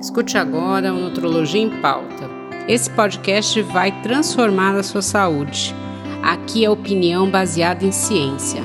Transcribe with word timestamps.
Escute 0.00 0.38
agora 0.38 0.94
o 0.94 0.96
Nutrologia 0.96 1.60
em 1.60 1.82
Pauta. 1.82 2.28
Esse 2.68 2.88
podcast 2.94 3.60
vai 3.62 3.90
transformar 4.00 4.76
a 4.76 4.82
sua 4.84 5.02
saúde. 5.02 5.74
Aqui 6.22 6.64
é 6.64 6.70
opinião 6.70 7.28
baseada 7.28 7.84
em 7.84 7.90
ciência. 7.90 8.60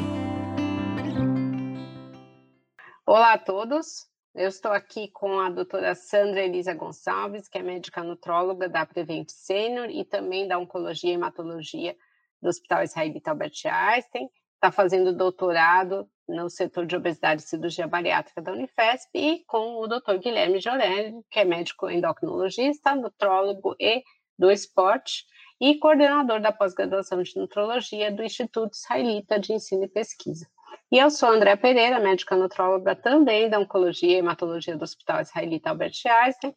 Olá 3.03 3.33
a 3.33 3.37
todos. 3.39 4.07
Eu 4.35 4.47
estou 4.47 4.71
aqui 4.71 5.09
com 5.11 5.39
a 5.39 5.49
doutora 5.49 5.95
Sandra 5.95 6.43
Elisa 6.43 6.75
Gonçalves, 6.75 7.47
que 7.47 7.57
é 7.57 7.63
médica 7.63 8.03
nutróloga 8.03 8.69
da 8.69 8.85
Prevent 8.85 9.29
Senior 9.29 9.89
e 9.89 10.05
também 10.05 10.47
da 10.47 10.59
Oncologia 10.59 11.09
e 11.09 11.13
Hematologia 11.13 11.95
do 12.39 12.49
Hospital 12.49 12.83
Israelita 12.83 13.31
Albert 13.31 13.53
Einstein. 13.65 14.29
Está 14.53 14.71
fazendo 14.71 15.11
doutorado 15.11 16.07
no 16.27 16.49
setor 16.49 16.85
de 16.85 16.95
obesidade 16.95 17.41
e 17.41 17.45
cirurgia 17.45 17.87
bariátrica 17.87 18.41
da 18.41 18.51
Unifesp 18.51 19.09
e 19.13 19.43
com 19.45 19.81
o 19.81 19.87
Dr. 19.87 20.17
Guilherme 20.19 20.59
Jorelli, 20.59 21.21
que 21.29 21.39
é 21.39 21.45
médico 21.45 21.89
endocrinologista, 21.89 22.95
nutrólogo 22.95 23.75
e 23.79 24.03
do 24.37 24.51
esporte 24.51 25.25
e 25.59 25.75
coordenador 25.77 26.41
da 26.41 26.51
pós-graduação 26.51 27.21
de 27.21 27.35
nutrologia 27.37 28.11
do 28.11 28.23
Instituto 28.23 28.73
Israelita 28.73 29.39
de 29.39 29.53
Ensino 29.53 29.83
e 29.83 29.87
Pesquisa. 29.87 30.47
E 30.91 30.97
eu 30.97 31.09
sou 31.09 31.29
André 31.29 31.55
Pereira, 31.55 31.99
médica 31.99 32.35
nutróloga 32.35 32.95
também 32.95 33.49
da 33.49 33.59
Oncologia 33.59 34.11
e 34.11 34.15
Hematologia 34.15 34.77
do 34.77 34.83
Hospital 34.83 35.21
Israelita 35.21 35.69
Albert 35.69 35.93
Einstein. 36.05 36.53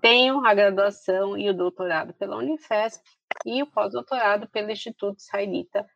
Tenho 0.00 0.44
a 0.44 0.54
graduação 0.54 1.36
e 1.36 1.48
o 1.48 1.54
doutorado 1.54 2.12
pela 2.14 2.36
Unifesp 2.36 3.02
e 3.46 3.62
o 3.62 3.66
pós-doutorado 3.66 4.48
pelo 4.48 4.70
Instituto 4.70 5.18
Israelita 5.18 5.86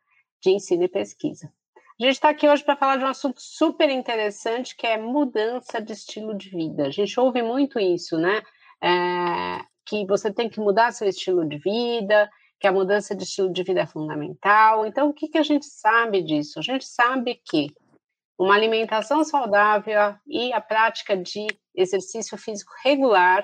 de 0.41 0.51
Ensino 0.51 0.83
e 0.83 0.87
Pesquisa. 0.87 1.51
A 1.97 2.03
gente 2.03 2.15
está 2.15 2.29
aqui 2.29 2.47
hoje 2.47 2.61
para 2.61 2.75
falar 2.75 2.97
de 2.97 3.05
um 3.05 3.07
assunto 3.07 3.41
super 3.41 3.89
interessante 3.89 4.75
que 4.75 4.85
é 4.85 4.97
mudança 4.97 5.81
de 5.81 5.93
estilo 5.93 6.35
de 6.35 6.49
vida. 6.49 6.87
A 6.87 6.89
gente 6.89 7.17
ouve 7.17 7.41
muito 7.41 7.79
isso, 7.79 8.17
né? 8.17 8.41
É, 8.83 9.63
que 9.85 10.05
você 10.05 10.33
tem 10.33 10.49
que 10.49 10.59
mudar 10.59 10.91
seu 10.91 11.07
estilo 11.07 11.47
de 11.47 11.57
vida, 11.57 12.29
que 12.59 12.67
a 12.67 12.71
mudança 12.71 13.15
de 13.15 13.23
estilo 13.23 13.51
de 13.51 13.63
vida 13.63 13.79
é 13.79 13.85
fundamental. 13.85 14.85
Então, 14.85 15.07
o 15.07 15.13
que, 15.13 15.29
que 15.29 15.37
a 15.37 15.43
gente 15.43 15.65
sabe 15.65 16.21
disso? 16.21 16.59
A 16.59 16.61
gente 16.61 16.85
sabe 16.85 17.41
que 17.49 17.67
uma 18.37 18.55
alimentação 18.55 19.23
saudável 19.23 20.15
e 20.27 20.51
a 20.51 20.59
prática 20.59 21.15
de 21.15 21.47
exercício 21.73 22.37
físico 22.37 22.73
regular 22.83 23.43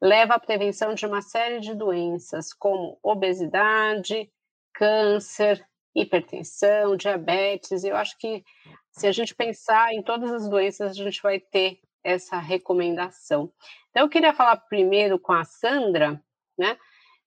leva 0.00 0.34
à 0.34 0.38
prevenção 0.38 0.94
de 0.94 1.04
uma 1.04 1.20
série 1.20 1.58
de 1.58 1.74
doenças, 1.74 2.52
como 2.52 2.96
obesidade, 3.02 4.30
câncer, 4.72 5.66
hipertensão, 5.94 6.96
diabetes. 6.96 7.84
Eu 7.84 7.96
acho 7.96 8.16
que 8.18 8.44
se 8.90 9.06
a 9.06 9.12
gente 9.12 9.34
pensar 9.34 9.92
em 9.92 10.02
todas 10.02 10.30
as 10.30 10.48
doenças, 10.48 10.90
a 10.90 10.94
gente 10.94 11.22
vai 11.22 11.38
ter 11.38 11.78
essa 12.04 12.38
recomendação. 12.38 13.52
Então, 13.90 14.02
eu 14.02 14.08
queria 14.08 14.34
falar 14.34 14.56
primeiro 14.56 15.18
com 15.18 15.32
a 15.32 15.44
Sandra, 15.44 16.22
né? 16.58 16.76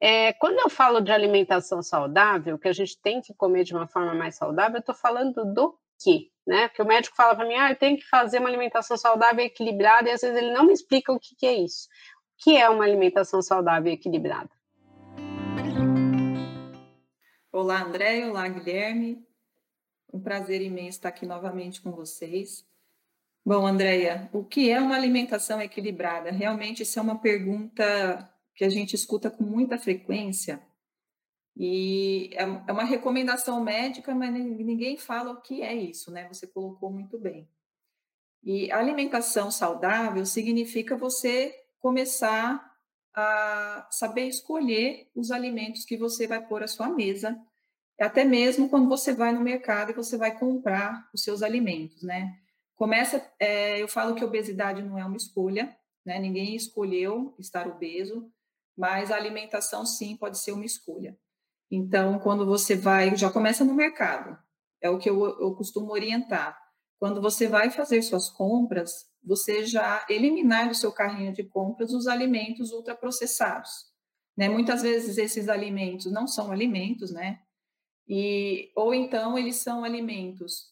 É, 0.02 0.33
quando 0.33 0.59
eu 0.59 0.69
falo 0.69 0.99
de 0.99 1.11
alimentação 1.11 1.81
saudável, 1.81 2.59
que 2.59 2.67
a 2.67 2.73
gente 2.73 2.99
tem 3.02 3.21
que 3.21 3.33
comer 3.33 3.63
de 3.63 3.73
uma 3.73 3.88
forma 3.88 4.13
mais 4.13 4.36
saudável, 4.36 4.75
eu 4.75 4.81
estou 4.81 4.93
falando 4.93 5.45
do 5.53 5.77
quê? 6.03 6.30
Né? 6.45 6.67
Porque 6.67 6.81
o 6.81 6.86
médico 6.86 7.16
fala 7.16 7.36
para 7.36 7.47
mim, 7.47 7.55
ah, 7.55 7.71
eu 7.71 7.75
tenho 7.75 7.97
que 7.97 8.08
fazer 8.08 8.39
uma 8.39 8.49
alimentação 8.49 8.97
saudável 8.97 9.43
e 9.43 9.47
equilibrada, 9.47 10.09
e 10.09 10.11
às 10.11 10.21
vezes 10.21 10.38
ele 10.38 10.52
não 10.52 10.66
me 10.66 10.73
explica 10.73 11.13
o 11.13 11.19
que, 11.19 11.36
que 11.36 11.45
é 11.45 11.53
isso. 11.53 11.88
O 12.38 12.43
que 12.43 12.58
é 12.58 12.69
uma 12.69 12.83
alimentação 12.83 13.41
saudável 13.41 13.89
e 13.91 13.95
equilibrada? 13.95 14.49
Olá, 17.58 17.84
André, 17.84 18.28
olá, 18.28 18.45
Guilherme. 18.50 19.25
Um 20.11 20.20
prazer 20.20 20.61
imenso 20.61 20.98
estar 20.98 21.08
aqui 21.08 21.25
novamente 21.25 21.81
com 21.81 21.89
vocês. 21.89 22.67
Bom, 23.45 23.66
Andréia, 23.66 24.30
o 24.34 24.44
que 24.44 24.70
é 24.70 24.78
uma 24.78 24.94
alimentação 24.94 25.61
equilibrada? 25.61 26.31
Realmente, 26.31 26.83
isso 26.83 27.00
é 27.00 27.02
uma 27.02 27.17
pergunta 27.17 28.30
que 28.53 28.66
a 28.66 28.70
gente 28.70 28.94
escuta 28.94 29.31
com 29.31 29.45
muita 29.45 29.78
frequência 29.78 30.61
e 31.56 32.30
é, 32.33 32.44
é 32.44 32.73
uma 32.73 32.83
recomendação 32.83 33.64
médica, 33.64 34.14
mas 34.14 34.33
ninguém 34.33 34.98
fala 34.98 35.32
o 35.32 35.42
que 35.42 35.61
é 35.61 35.73
isso, 35.73 36.11
né? 36.11 36.27
Você 36.27 36.45
colocou 36.48 36.92
muito 36.92 37.17
bem. 37.17 37.49
E 38.43 38.70
alimentação 38.70 39.49
saudável 39.49 40.26
significa 40.26 40.98
você 40.98 41.55
começar 41.80 42.74
a 43.15 43.87
saber 43.89 44.27
escolher 44.27 45.09
os 45.15 45.31
alimentos 45.31 45.86
que 45.86 45.98
você 45.98 46.27
vai 46.27 46.45
pôr 46.45 46.64
à 46.64 46.67
sua 46.67 46.89
mesa, 46.89 47.39
até 47.99 48.26
mesmo 48.26 48.70
quando 48.70 48.89
você 48.89 49.14
vai 49.14 49.31
no 49.31 49.39
mercado 49.39 49.92
e 49.92 49.95
você 49.95 50.17
vai 50.17 50.37
comprar 50.37 51.09
os 51.14 51.23
seus 51.23 51.42
alimentos, 51.42 52.04
né? 52.04 52.36
Começa, 52.75 53.25
é, 53.39 53.81
eu 53.81 53.87
falo 53.87 54.15
que 54.15 54.25
obesidade 54.25 54.81
não 54.81 54.99
é 54.99 55.05
uma 55.05 55.15
escolha, 55.15 55.73
né? 56.05 56.20
Ninguém 56.20 56.55
escolheu 56.55 57.33
estar 57.39 57.67
obeso, 57.67 58.30
mas 58.77 59.11
a 59.11 59.15
alimentação 59.15 59.86
sim 59.86 60.17
pode 60.17 60.37
ser 60.37 60.52
uma 60.52 60.65
escolha. 60.65 61.17
Então, 61.71 62.20
quando 62.20 62.45
você 62.45 62.75
vai, 62.75 63.15
já 63.15 63.31
começa 63.31 63.64
no 63.64 63.73
mercado, 63.73 64.37
é 64.81 64.89
o 64.89 64.99
que 64.99 65.09
eu, 65.09 65.25
eu 65.39 65.55
costumo 65.55 65.92
orientar. 65.92 66.59
Quando 66.99 67.21
você 67.21 67.48
vai 67.48 67.71
fazer 67.71 68.02
suas 68.02 68.30
compras, 68.30 69.05
você 69.25 69.65
já 69.65 70.05
eliminar 70.09 70.67
do 70.67 70.75
seu 70.75 70.91
carrinho 70.91 71.33
de 71.33 71.43
compras 71.43 71.91
os 71.93 72.08
alimentos 72.08 72.71
ultraprocessados. 72.71 73.71
Né? 74.37 74.49
Muitas 74.49 74.81
vezes 74.81 75.17
esses 75.17 75.49
alimentos 75.49 76.11
não 76.11 76.27
são 76.27 76.52
alimentos, 76.52 77.11
né? 77.11 77.39
E, 78.08 78.71
ou 78.75 78.93
então 78.93 79.37
eles 79.37 79.55
são 79.55 79.83
alimentos 79.83 80.71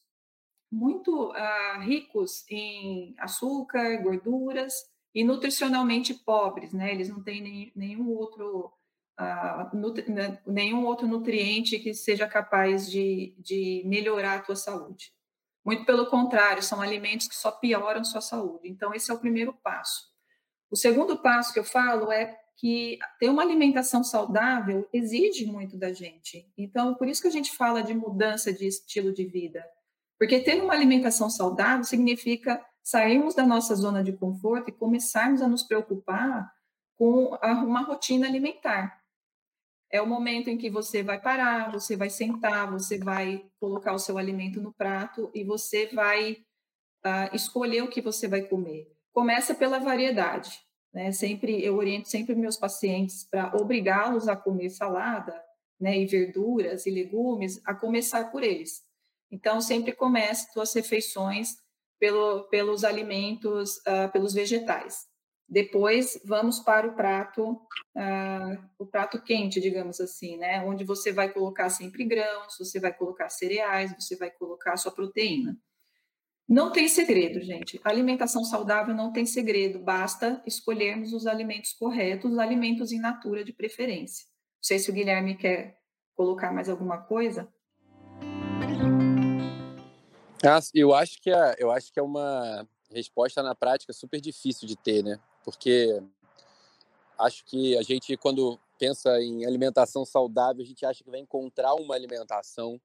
muito 0.71 1.31
ah, 1.31 1.79
ricos 1.83 2.45
em 2.49 3.15
açúcar, 3.17 3.97
gorduras 4.01 4.73
e 5.15 5.23
nutricionalmente 5.23 6.13
pobres, 6.13 6.73
né? 6.73 6.91
Eles 6.91 7.09
não 7.09 7.23
têm 7.23 7.41
nem, 7.41 7.71
nenhum 7.75 8.09
outro 8.09 8.71
ah, 9.17 9.71
nutri, 9.73 10.11
né? 10.11 10.39
nenhum 10.45 10.85
outro 10.85 11.07
nutriente 11.07 11.79
que 11.79 11.93
seja 11.93 12.27
capaz 12.27 12.89
de, 12.89 13.35
de 13.39 13.83
melhorar 13.85 14.35
a 14.35 14.41
tua 14.41 14.55
saúde. 14.55 15.13
Muito 15.65 15.85
pelo 15.85 16.07
contrário, 16.07 16.61
são 16.61 16.81
alimentos 16.81 17.27
que 17.27 17.35
só 17.35 17.51
pioram 17.51 18.03
sua 18.03 18.21
saúde. 18.21 18.69
Então, 18.69 18.93
esse 18.93 19.09
é 19.09 19.13
o 19.13 19.19
primeiro 19.19 19.53
passo. 19.53 20.11
O 20.69 20.75
segundo 20.75 21.17
passo 21.17 21.53
que 21.53 21.59
eu 21.59 21.63
falo 21.63 22.11
é 22.11 22.37
que 22.57 22.99
ter 23.19 23.29
uma 23.29 23.41
alimentação 23.41 24.03
saudável 24.03 24.87
exige 24.91 25.45
muito 25.45 25.77
da 25.77 25.93
gente. 25.93 26.51
Então, 26.57 26.95
por 26.95 27.07
isso 27.07 27.21
que 27.21 27.27
a 27.27 27.31
gente 27.31 27.55
fala 27.55 27.81
de 27.81 27.93
mudança 27.93 28.51
de 28.51 28.67
estilo 28.67 29.13
de 29.13 29.25
vida. 29.25 29.63
Porque 30.17 30.39
ter 30.39 30.61
uma 30.61 30.73
alimentação 30.73 31.29
saudável 31.29 31.83
significa 31.83 32.63
sairmos 32.81 33.33
da 33.33 33.45
nossa 33.45 33.75
zona 33.75 34.03
de 34.03 34.13
conforto 34.13 34.69
e 34.69 34.73
começarmos 34.73 35.41
a 35.41 35.47
nos 35.47 35.63
preocupar 35.63 36.51
com 36.95 37.37
uma 37.63 37.81
rotina 37.81 38.27
alimentar 38.27 39.02
é 39.93 40.01
o 40.01 40.07
momento 40.07 40.49
em 40.49 40.57
que 40.57 40.71
você 40.71 41.03
vai 41.03 41.21
parar, 41.21 41.71
você 41.71 41.95
vai 41.95 42.09
sentar, 42.09 42.69
você 42.71 42.97
vai 42.97 43.45
colocar 43.59 43.93
o 43.93 43.99
seu 43.99 44.17
alimento 44.17 44.59
no 44.59 44.73
prato 44.73 45.29
e 45.35 45.43
você 45.43 45.85
vai 45.85 46.43
uh, 47.05 47.29
escolher 47.31 47.83
o 47.83 47.87
que 47.87 48.01
você 48.01 48.27
vai 48.27 48.41
comer. 48.41 48.91
Começa 49.11 49.53
pela 49.53 49.77
variedade, 49.77 50.49
né? 50.91 51.11
Sempre 51.11 51.63
eu 51.63 51.75
oriento 51.75 52.09
sempre 52.09 52.33
meus 52.33 52.57
pacientes 52.57 53.23
para 53.29 53.55
obrigá-los 53.55 54.27
a 54.27 54.35
comer 54.35 54.71
salada, 54.71 55.39
né? 55.79 55.95
E 55.95 56.07
verduras 56.07 56.87
e 56.87 56.89
legumes, 56.89 57.61
a 57.63 57.75
começar 57.75 58.31
por 58.31 58.41
eles. 58.41 58.81
Então 59.29 59.61
sempre 59.61 59.91
comece 59.91 60.51
suas 60.51 60.73
refeições 60.73 61.55
pelo, 61.99 62.49
pelos 62.49 62.83
alimentos, 62.83 63.77
uh, 63.77 64.11
pelos 64.11 64.33
vegetais. 64.33 65.05
Depois 65.53 66.19
vamos 66.25 66.59
para 66.61 66.87
o 66.87 66.95
prato, 66.95 67.51
uh, 67.51 68.69
o 68.79 68.87
prato 68.87 69.21
quente, 69.21 69.61
digamos 69.61 70.01
assim, 70.01 70.35
né? 70.35 70.65
Onde 70.65 70.83
você 70.83 71.11
vai 71.11 71.31
colocar 71.31 71.69
sempre 71.69 72.03
grãos, 72.05 72.57
você 72.57 72.79
vai 72.79 72.91
colocar 72.91 73.29
cereais, 73.29 73.93
você 73.93 74.15
vai 74.15 74.31
colocar 74.31 74.75
sua 74.77 74.91
proteína. 74.91 75.55
Não 76.49 76.71
tem 76.71 76.87
segredo, 76.87 77.39
gente. 77.39 77.79
Alimentação 77.83 78.43
saudável 78.43 78.95
não 78.95 79.13
tem 79.13 79.27
segredo, 79.27 79.77
basta 79.77 80.41
escolhermos 80.43 81.13
os 81.13 81.27
alimentos 81.27 81.71
corretos, 81.73 82.31
os 82.31 82.39
alimentos 82.39 82.91
in 82.91 82.97
natura 82.97 83.43
de 83.43 83.53
preferência. 83.53 84.25
Não 84.55 84.63
sei 84.63 84.79
se 84.79 84.89
o 84.89 84.93
Guilherme 84.93 85.37
quer 85.37 85.77
colocar 86.15 86.51
mais 86.51 86.67
alguma 86.67 86.97
coisa. 86.97 87.47
Eu 90.73 90.95
acho 90.95 91.21
que 91.21 91.29
é, 91.29 91.55
eu 91.59 91.69
acho 91.69 91.93
que 91.93 91.99
é 91.99 92.03
uma 92.03 92.67
resposta 92.91 93.43
na 93.43 93.53
prática 93.53 93.93
super 93.93 94.19
difícil 94.19 94.67
de 94.67 94.75
ter, 94.75 95.03
né? 95.03 95.19
Porque 95.43 96.01
acho 97.19 97.45
que 97.45 97.77
a 97.77 97.81
gente, 97.81 98.15
quando 98.17 98.59
pensa 98.79 99.21
em 99.21 99.45
alimentação 99.45 100.05
saudável, 100.05 100.63
a 100.63 100.65
gente 100.65 100.85
acha 100.85 101.03
que 101.03 101.09
vai 101.09 101.19
encontrar 101.19 101.73
uma 101.75 101.95
alimentação 101.95 102.79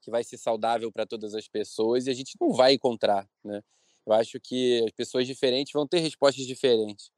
que 0.00 0.10
vai 0.10 0.24
ser 0.24 0.38
saudável 0.38 0.90
para 0.90 1.06
todas 1.06 1.34
as 1.34 1.46
pessoas 1.46 2.06
e 2.06 2.10
a 2.10 2.14
gente 2.14 2.36
não 2.40 2.52
vai 2.52 2.72
encontrar, 2.72 3.28
né? 3.44 3.62
Eu 4.06 4.14
acho 4.14 4.40
que 4.40 4.82
as 4.84 4.92
pessoas 4.92 5.26
diferentes 5.26 5.72
vão 5.72 5.86
ter 5.86 5.98
respostas 5.98 6.46
diferentes. 6.46 7.10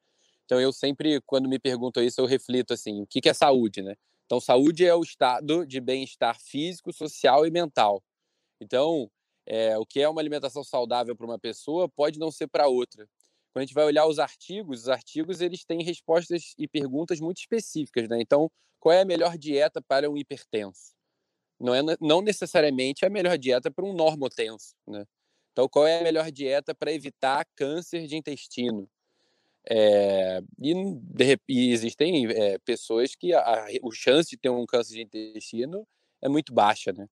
Então 0.45 0.61
eu 0.61 0.73
sempre, 0.73 1.21
quando 1.23 1.49
me 1.49 1.59
perguntam 1.59 2.03
isso, 2.03 2.21
eu 2.21 2.27
reflito 2.27 2.75
assim, 2.75 3.03
o 3.03 3.07
que 3.07 3.29
é 3.29 3.33
saúde, 3.33 3.83
né? 3.83 3.95
Então 4.27 4.41
saúde 4.41 4.85
é 4.85 4.95
o 4.95 5.03
estado 5.03 5.65
de 5.65 5.81
bem-estar 5.81 6.39
físico, 6.41 6.93
social 6.93 7.47
e 7.47 7.51
mental. 7.51 8.03
Então, 8.61 9.11
é, 9.47 9.79
o 9.79 9.87
que 9.87 10.01
é 10.01 10.09
uma 10.09 10.21
alimentação 10.21 10.63
saudável 10.63 11.17
para 11.17 11.27
uma 11.27 11.39
pessoa 11.39 11.89
pode 11.89 12.19
não 12.19 12.31
ser 12.31 12.47
para 12.49 12.69
outra. 12.69 13.09
Quando 13.53 13.63
a 13.63 13.67
gente 13.67 13.75
vai 13.75 13.85
olhar 13.85 14.07
os 14.07 14.19
artigos, 14.19 14.83
os 14.83 14.89
artigos 14.89 15.41
eles 15.41 15.65
têm 15.65 15.83
respostas 15.83 16.55
e 16.59 16.67
perguntas 16.67 17.21
muito 17.21 17.39
específicas, 17.39 18.09
né? 18.09 18.19
Então, 18.21 18.51
qual 18.81 18.95
é 18.95 19.03
a 19.03 19.05
melhor 19.05 19.37
dieta 19.37 19.83
para 19.83 20.11
um 20.11 20.17
hipertenso? 20.17 20.95
Não 21.61 21.75
é 21.75 21.83
não 22.01 22.23
necessariamente 22.23 23.05
a 23.05 23.11
melhor 23.11 23.37
dieta 23.39 23.71
para 23.71 23.85
um 23.85 23.93
normotenso, 23.93 24.75
né? 24.87 25.05
Então, 25.53 25.69
qual 25.69 25.87
é 25.87 26.01
a 26.01 26.03
melhor 26.03 26.31
dieta 26.33 26.75
para 26.75 26.93
evitar 26.93 27.47
câncer 27.55 28.07
de 28.07 28.17
intestino? 28.17 28.89
É, 29.69 30.41
e, 30.59 30.75
de, 30.75 31.39
e, 31.49 31.73
existem 31.73 32.27
é, 32.33 32.59
pessoas 32.61 33.15
que 33.15 33.33
a, 33.35 33.41
a, 33.41 33.67
a 33.67 33.71
chance 33.93 34.31
de 34.31 34.37
ter 34.39 34.49
um 34.49 34.67
câncer 34.67 34.95
de 34.95 35.03
intestino 35.03 35.87
é 36.23 36.29
muito 36.29 36.55
baixa, 36.55 36.93
né? 36.93 37.07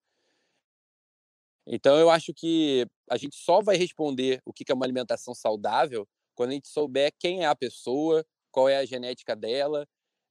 Então, 1.67 1.99
eu 1.99 2.11
acho 2.11 2.33
que 2.35 2.87
a 3.09 3.17
gente 3.17 3.37
só 3.37 3.61
vai 3.61 3.77
responder 3.77 4.41
o 4.45 4.53
que 4.53 4.65
é 4.73 4.75
uma 4.75 4.87
alimentação 4.87 5.35
saudável 5.35 6.09
quando 6.41 6.53
a 6.53 6.55
gente 6.55 6.69
souber 6.69 7.13
quem 7.19 7.43
é 7.43 7.47
a 7.47 7.55
pessoa, 7.55 8.25
qual 8.51 8.67
é 8.67 8.79
a 8.79 8.85
genética 8.87 9.37
dela, 9.37 9.87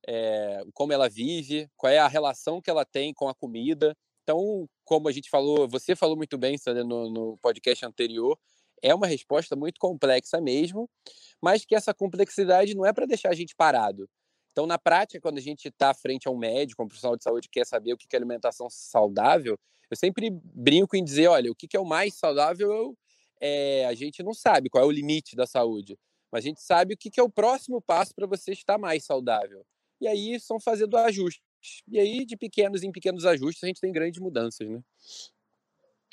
é, 0.07 0.63
como 0.73 0.91
ela 0.91 1.07
vive, 1.07 1.69
qual 1.77 1.93
é 1.93 1.99
a 1.99 2.07
relação 2.07 2.59
que 2.59 2.67
ela 2.67 2.83
tem 2.83 3.13
com 3.13 3.29
a 3.29 3.35
comida. 3.35 3.95
Então, 4.23 4.67
como 4.83 5.07
a 5.07 5.11
gente 5.11 5.29
falou, 5.29 5.67
você 5.67 5.95
falou 5.95 6.17
muito 6.17 6.35
bem, 6.35 6.57
Sandra, 6.57 6.83
no, 6.83 7.11
no 7.11 7.37
podcast 7.37 7.85
anterior, 7.85 8.35
é 8.81 8.91
uma 8.95 9.05
resposta 9.05 9.55
muito 9.55 9.79
complexa 9.79 10.41
mesmo, 10.41 10.89
mas 11.39 11.63
que 11.63 11.75
essa 11.75 11.93
complexidade 11.93 12.73
não 12.73 12.87
é 12.87 12.91
para 12.91 13.05
deixar 13.05 13.29
a 13.29 13.35
gente 13.35 13.55
parado. 13.55 14.09
Então, 14.51 14.65
na 14.65 14.79
prática, 14.79 15.21
quando 15.21 15.37
a 15.37 15.41
gente 15.41 15.67
está 15.67 15.93
frente 15.93 16.27
a 16.27 16.31
um 16.31 16.37
médico, 16.39 16.81
um 16.81 16.87
profissional 16.87 17.17
de 17.17 17.23
saúde 17.23 17.47
que 17.47 17.59
quer 17.59 17.67
saber 17.67 17.93
o 17.93 17.97
que 17.97 18.07
é 18.11 18.17
alimentação 18.17 18.67
saudável, 18.67 19.59
eu 19.91 19.95
sempre 19.95 20.31
brinco 20.31 20.95
em 20.95 21.03
dizer, 21.03 21.27
olha, 21.27 21.51
o 21.51 21.55
que 21.55 21.77
é 21.77 21.79
o 21.79 21.85
mais 21.85 22.15
saudável, 22.15 22.97
é, 23.39 23.85
a 23.85 23.93
gente 23.93 24.21
não 24.23 24.33
sabe 24.33 24.69
qual 24.69 24.83
é 24.83 24.87
o 24.87 24.91
limite 24.91 25.35
da 25.35 25.45
saúde, 25.45 25.97
mas 26.31 26.43
a 26.43 26.47
gente 26.47 26.61
sabe 26.61 26.93
o 26.93 26.97
que 26.97 27.19
é 27.19 27.23
o 27.23 27.29
próximo 27.29 27.81
passo 27.81 28.13
para 28.13 28.27
você 28.27 28.51
estar 28.51 28.77
mais 28.77 29.05
saudável. 29.05 29.65
E 30.01 30.07
aí 30.07 30.39
são 30.39 30.59
fazendo 30.59 30.97
ajustes. 30.97 31.41
E 31.87 31.99
aí, 31.99 32.25
de 32.25 32.37
pequenos 32.37 32.83
em 32.83 32.91
pequenos 32.91 33.25
ajustes, 33.25 33.63
a 33.63 33.67
gente 33.67 33.81
tem 33.81 33.91
grandes 33.91 34.21
mudanças, 34.21 34.67
né? 34.69 34.81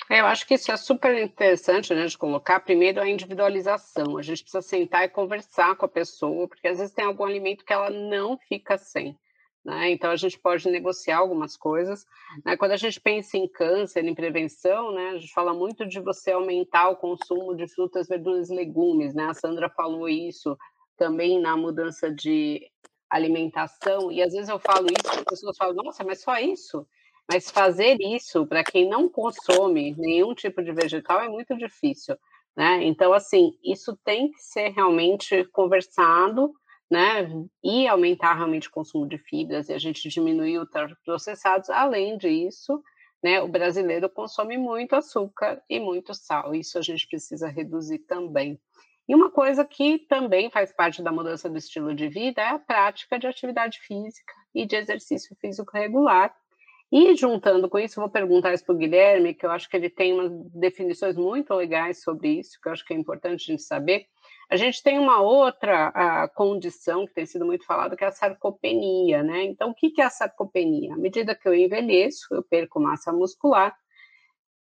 É, 0.09 0.21
eu 0.21 0.25
acho 0.25 0.47
que 0.47 0.53
isso 0.53 0.71
é 0.71 0.77
super 0.77 1.21
interessante, 1.21 1.93
né, 1.93 2.05
de 2.05 2.17
colocar 2.17 2.61
primeiro 2.61 3.01
a 3.01 3.09
individualização. 3.09 4.17
A 4.17 4.21
gente 4.21 4.41
precisa 4.41 4.61
sentar 4.61 5.03
e 5.03 5.09
conversar 5.09 5.75
com 5.75 5.85
a 5.85 5.89
pessoa, 5.89 6.47
porque 6.47 6.67
às 6.67 6.77
vezes 6.77 6.93
tem 6.93 7.05
algum 7.05 7.25
alimento 7.25 7.65
que 7.65 7.73
ela 7.73 7.89
não 7.89 8.37
fica 8.37 8.77
sem. 8.77 9.17
Né? 9.67 9.91
Então, 9.91 10.09
a 10.11 10.15
gente 10.15 10.39
pode 10.39 10.69
negociar 10.69 11.17
algumas 11.17 11.57
coisas. 11.57 12.05
Né? 12.45 12.55
Quando 12.55 12.71
a 12.71 12.77
gente 12.77 13.01
pensa 13.01 13.35
em 13.35 13.49
câncer, 13.49 14.05
em 14.05 14.15
prevenção, 14.15 14.93
né? 14.93 15.09
a 15.09 15.17
gente 15.17 15.33
fala 15.33 15.53
muito 15.53 15.85
de 15.85 15.99
você 15.99 16.31
aumentar 16.31 16.87
o 16.87 16.95
consumo 16.95 17.53
de 17.53 17.67
frutas, 17.67 18.07
verduras 18.07 18.49
e 18.49 18.55
legumes. 18.55 19.13
Né? 19.13 19.25
A 19.25 19.33
Sandra 19.33 19.69
falou 19.69 20.07
isso 20.07 20.57
também 20.95 21.41
na 21.41 21.57
mudança 21.57 22.09
de 22.09 22.65
alimentação. 23.09 24.09
E 24.09 24.23
às 24.23 24.31
vezes 24.31 24.47
eu 24.47 24.57
falo 24.57 24.87
isso, 24.87 25.11
as 25.11 25.23
pessoas 25.25 25.57
falam, 25.57 25.75
nossa, 25.75 26.01
mas 26.01 26.21
só 26.21 26.39
isso? 26.39 26.87
Mas 27.29 27.51
fazer 27.51 27.97
isso 27.99 28.47
para 28.47 28.63
quem 28.63 28.87
não 28.87 29.09
consome 29.09 29.93
nenhum 29.97 30.33
tipo 30.33 30.63
de 30.63 30.71
vegetal 30.71 31.19
é 31.19 31.27
muito 31.27 31.57
difícil. 31.57 32.15
Né? 32.55 32.85
Então, 32.85 33.11
assim, 33.11 33.51
isso 33.61 33.97
tem 34.05 34.31
que 34.31 34.41
ser 34.41 34.69
realmente 34.69 35.43
conversado 35.51 36.53
né, 36.89 37.27
e 37.63 37.87
aumentar 37.87 38.33
realmente 38.33 38.69
o 38.69 38.71
consumo 38.71 39.07
de 39.07 39.17
fibras 39.17 39.69
e 39.69 39.73
a 39.73 39.77
gente 39.77 40.07
diminuir 40.09 40.59
o 40.59 40.67
processados. 41.03 41.69
Além 41.69 42.17
disso, 42.17 42.81
né, 43.21 43.41
o 43.41 43.47
brasileiro 43.47 44.09
consome 44.09 44.57
muito 44.57 44.95
açúcar 44.95 45.61
e 45.69 45.79
muito 45.79 46.13
sal. 46.13 46.55
Isso 46.55 46.77
a 46.77 46.81
gente 46.81 47.07
precisa 47.07 47.47
reduzir 47.47 47.99
também. 47.99 48.59
E 49.07 49.15
uma 49.15 49.31
coisa 49.31 49.63
que 49.63 49.99
também 49.99 50.49
faz 50.49 50.73
parte 50.73 51.01
da 51.01 51.11
mudança 51.11 51.49
do 51.49 51.57
estilo 51.57 51.95
de 51.95 52.09
vida 52.09 52.41
é 52.41 52.49
a 52.49 52.59
prática 52.59 53.17
de 53.17 53.25
atividade 53.25 53.79
física 53.79 54.33
e 54.53 54.65
de 54.65 54.75
exercício 54.75 55.35
físico 55.39 55.71
regular. 55.73 56.35
E 56.91 57.15
juntando 57.15 57.69
com 57.69 57.79
isso, 57.79 57.99
vou 57.99 58.09
perguntar 58.09 58.53
isso 58.53 58.65
para 58.65 58.75
o 58.75 58.77
Guilherme, 58.77 59.33
que 59.33 59.45
eu 59.45 59.51
acho 59.51 59.69
que 59.69 59.75
ele 59.75 59.89
tem 59.89 60.13
umas 60.13 60.31
definições 60.53 61.15
muito 61.15 61.53
legais 61.53 62.01
sobre 62.01 62.39
isso, 62.39 62.59
que 62.61 62.67
eu 62.67 62.73
acho 62.73 62.85
que 62.85 62.93
é 62.93 62.97
importante 62.97 63.49
a 63.49 63.53
gente 63.53 63.63
saber. 63.63 64.05
A 64.49 64.55
gente 64.55 64.81
tem 64.81 64.97
uma 64.97 65.21
outra 65.21 66.29
condição 66.33 67.05
que 67.05 67.13
tem 67.13 67.25
sido 67.25 67.45
muito 67.45 67.65
falada, 67.65 67.97
que 67.97 68.03
é 68.03 68.07
a 68.07 68.11
sarcopenia, 68.11 69.21
né? 69.21 69.43
Então, 69.43 69.71
o 69.71 69.73
que, 69.73 69.89
que 69.89 70.01
é 70.01 70.05
a 70.05 70.09
sarcopenia? 70.09 70.93
À 70.93 70.97
medida 70.97 71.35
que 71.35 71.47
eu 71.47 71.53
envelheço, 71.53 72.33
eu 72.33 72.41
perco 72.41 72.79
massa 72.79 73.11
muscular, 73.11 73.75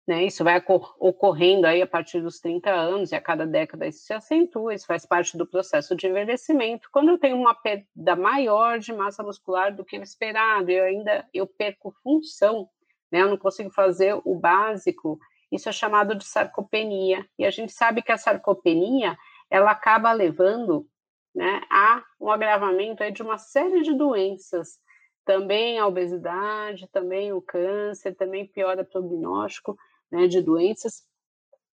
né? 0.07 0.25
Isso 0.25 0.45
vai 0.45 0.63
ocorrendo 1.01 1.67
aí 1.67 1.83
a 1.83 1.87
partir 1.87 2.21
dos 2.21 2.39
30 2.39 2.71
anos, 2.71 3.11
e 3.11 3.17
a 3.17 3.21
cada 3.21 3.45
década 3.45 3.87
isso 3.87 4.05
se 4.05 4.13
acentua, 4.13 4.73
isso 4.73 4.87
faz 4.87 5.05
parte 5.05 5.37
do 5.37 5.47
processo 5.47 5.97
de 5.97 6.07
envelhecimento. 6.07 6.89
Quando 6.93 7.11
eu 7.11 7.19
tenho 7.19 7.37
uma 7.37 7.55
perda 7.55 8.15
maior 8.15 8.79
de 8.79 8.93
massa 8.93 9.25
muscular 9.25 9.75
do 9.75 9.85
que 9.85 9.99
o 9.99 10.03
esperado, 10.03 10.71
eu 10.71 10.85
ainda 10.85 11.27
eu 11.35 11.47
perco 11.47 11.93
função, 12.05 12.69
né? 13.11 13.23
Eu 13.23 13.31
não 13.31 13.37
consigo 13.37 13.71
fazer 13.71 14.15
o 14.25 14.37
básico, 14.37 15.19
isso 15.51 15.69
é 15.69 15.73
chamado 15.73 16.15
de 16.15 16.25
sarcopenia. 16.25 17.27
E 17.37 17.45
a 17.45 17.51
gente 17.51 17.73
sabe 17.73 18.01
que 18.01 18.13
a 18.13 18.17
sarcopenia 18.17 19.19
ela 19.53 19.73
acaba 19.73 20.11
levando 20.13 20.89
né, 21.35 21.61
a 21.71 22.03
um 22.19 22.31
agravamento 22.31 23.09
de 23.13 23.23
uma 23.23 23.37
série 23.37 23.83
de 23.83 23.93
doenças, 23.93 24.79
também 25.27 25.79
a 25.79 25.87
obesidade, 25.87 26.89
também 26.91 27.35
o 27.35 27.43
câncer, 27.43 28.17
também 28.17 28.47
piora 28.47 28.81
o 28.81 28.87
prognóstico 28.87 29.77
né, 30.11 30.27
de 30.27 30.41
doenças. 30.41 31.03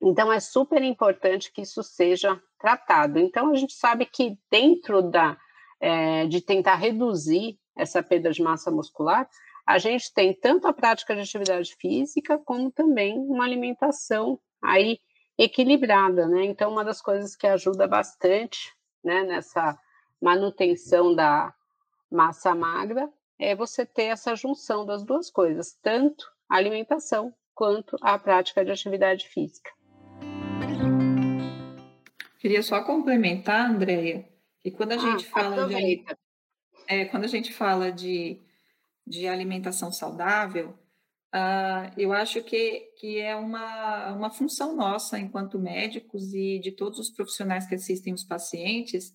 Então, 0.01 0.31
é 0.31 0.41
super 0.41 0.83
importante 0.83 1.53
que 1.53 1.61
isso 1.61 1.81
seja 1.81 2.41
tratado. 2.59 3.17
Então, 3.17 3.49
a 3.49 3.55
gente 3.55 3.73
sabe 3.73 4.05
que 4.05 4.37
dentro 4.51 5.01
da, 5.01 5.37
é, 5.79 6.27
de 6.27 6.41
tentar 6.41 6.75
reduzir 6.75 7.57
essa 7.77 8.03
perda 8.03 8.29
de 8.29 8.41
massa 8.41 8.69
muscular, 8.69 9.27
a 9.65 9.77
gente 9.77 10.13
tem 10.13 10.33
tanto 10.33 10.67
a 10.67 10.73
prática 10.73 11.15
de 11.15 11.21
atividade 11.21 11.73
física, 11.75 12.37
como 12.39 12.71
também 12.71 13.17
uma 13.17 13.45
alimentação 13.45 14.37
aí 14.61 14.99
equilibrada, 15.39 16.27
né? 16.27 16.43
Então, 16.43 16.69
uma 16.69 16.83
das 16.83 17.01
coisas 17.01 17.33
que 17.33 17.47
ajuda 17.47 17.87
bastante, 17.87 18.75
né, 19.01 19.23
nessa 19.23 19.79
manutenção 20.21 21.15
da 21.15 21.53
massa 22.11 22.53
magra 22.53 23.09
é 23.39 23.55
você 23.55 23.85
ter 23.85 24.05
essa 24.05 24.35
junção 24.35 24.85
das 24.85 25.01
duas 25.01 25.31
coisas, 25.31 25.79
tanto 25.81 26.29
a 26.49 26.57
alimentação 26.57 27.33
quanto 27.55 27.95
a 28.01 28.19
prática 28.19 28.65
de 28.65 28.71
atividade 28.71 29.29
física. 29.29 29.71
Queria 32.39 32.61
só 32.61 32.83
complementar, 32.83 33.69
Andréia, 33.69 34.27
que 34.59 34.69
quando 34.71 34.91
a 34.91 34.95
ah, 34.95 34.99
gente 34.99 35.25
fala 35.25 35.67
de 35.67 36.03
é, 36.85 37.05
quando 37.05 37.23
a 37.23 37.27
gente 37.27 37.53
fala 37.53 37.91
de, 37.91 38.41
de 39.07 39.25
alimentação 39.25 39.89
saudável, 39.89 40.77
Uh, 41.33 41.93
eu 41.95 42.11
acho 42.11 42.43
que, 42.43 42.91
que 42.97 43.19
é 43.19 43.35
uma, 43.35 44.13
uma 44.13 44.31
função 44.31 44.75
nossa, 44.75 45.19
enquanto 45.19 45.59
médicos 45.59 46.33
e 46.33 46.59
de 46.59 46.71
todos 46.71 46.97
os 46.97 47.11
profissionais 47.11 47.67
que 47.67 47.75
assistem 47.75 48.13
os 48.13 48.23
pacientes, 48.23 49.13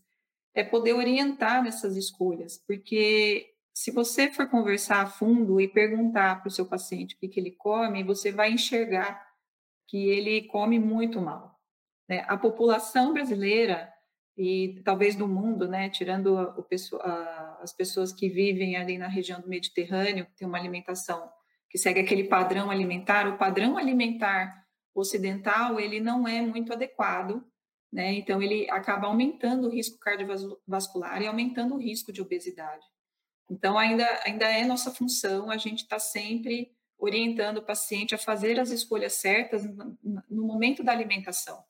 é 0.55 0.63
poder 0.63 0.93
orientar 0.93 1.63
nessas 1.63 1.97
escolhas, 1.97 2.63
porque 2.67 3.55
se 3.75 3.91
você 3.91 4.31
for 4.31 4.49
conversar 4.49 5.03
a 5.03 5.07
fundo 5.07 5.61
e 5.61 5.67
perguntar 5.67 6.41
para 6.41 6.49
o 6.49 6.53
seu 6.53 6.65
paciente 6.65 7.17
o 7.17 7.19
que, 7.19 7.29
que 7.29 7.41
ele 7.41 7.51
come, 7.51 8.05
você 8.05 8.31
vai 8.31 8.53
enxergar 8.53 9.21
que 9.89 10.09
ele 10.09 10.43
come 10.47 10.79
muito 10.79 11.21
mal. 11.21 11.59
Né? 12.09 12.25
A 12.29 12.37
população 12.37 13.13
brasileira 13.13 13.93
e 14.37 14.81
talvez 14.85 15.17
do 15.17 15.27
mundo, 15.27 15.69
né, 15.69 15.91
tirando 15.91 16.35
o, 16.35 16.67
a, 17.01 17.59
as 17.63 17.73
pessoas 17.73 18.13
que 18.13 18.29
vivem 18.29 18.77
ali 18.77 18.97
na 18.99 19.09
região 19.09 19.41
do 19.41 19.49
Mediterrâneo, 19.49 20.27
que 20.27 20.37
tem 20.37 20.47
uma 20.47 20.59
alimentação 20.59 21.29
que 21.75 21.79
segue 21.79 21.99
aquele 21.99 22.23
padrão 22.23 22.71
alimentar, 22.71 23.27
o 23.27 23.37
padrão 23.37 23.77
alimentar 23.77 24.65
ocidental, 24.95 25.81
ele 25.81 25.99
não 25.99 26.29
é 26.29 26.41
muito 26.41 26.73
adequado, 26.73 27.45
né? 27.93 28.15
Então, 28.15 28.41
ele 28.41 28.71
acaba 28.71 29.09
aumentando 29.09 29.67
o 29.67 29.71
risco 29.71 29.99
cardiovascular 29.99 31.21
e 31.21 31.27
aumentando 31.27 31.75
o 31.75 31.79
risco 31.81 32.13
de 32.13 32.23
obesidade. 32.23 32.87
Então, 33.51 33.77
ainda, 33.77 34.07
ainda 34.25 34.47
é 34.47 34.65
nossa 34.65 34.93
função 34.93 35.51
a 35.51 35.57
gente 35.57 35.83
estar 35.83 35.97
tá 35.97 36.01
sempre 36.01 36.71
orientando 36.97 37.59
o 37.59 37.67
paciente 37.67 38.15
a 38.15 38.19
fazer 38.19 38.61
as 38.61 38.71
escolhas 38.71 39.15
certas 39.15 39.65
no 40.31 40.47
momento 40.47 40.85
da 40.85 40.93
alimentação. 40.93 41.61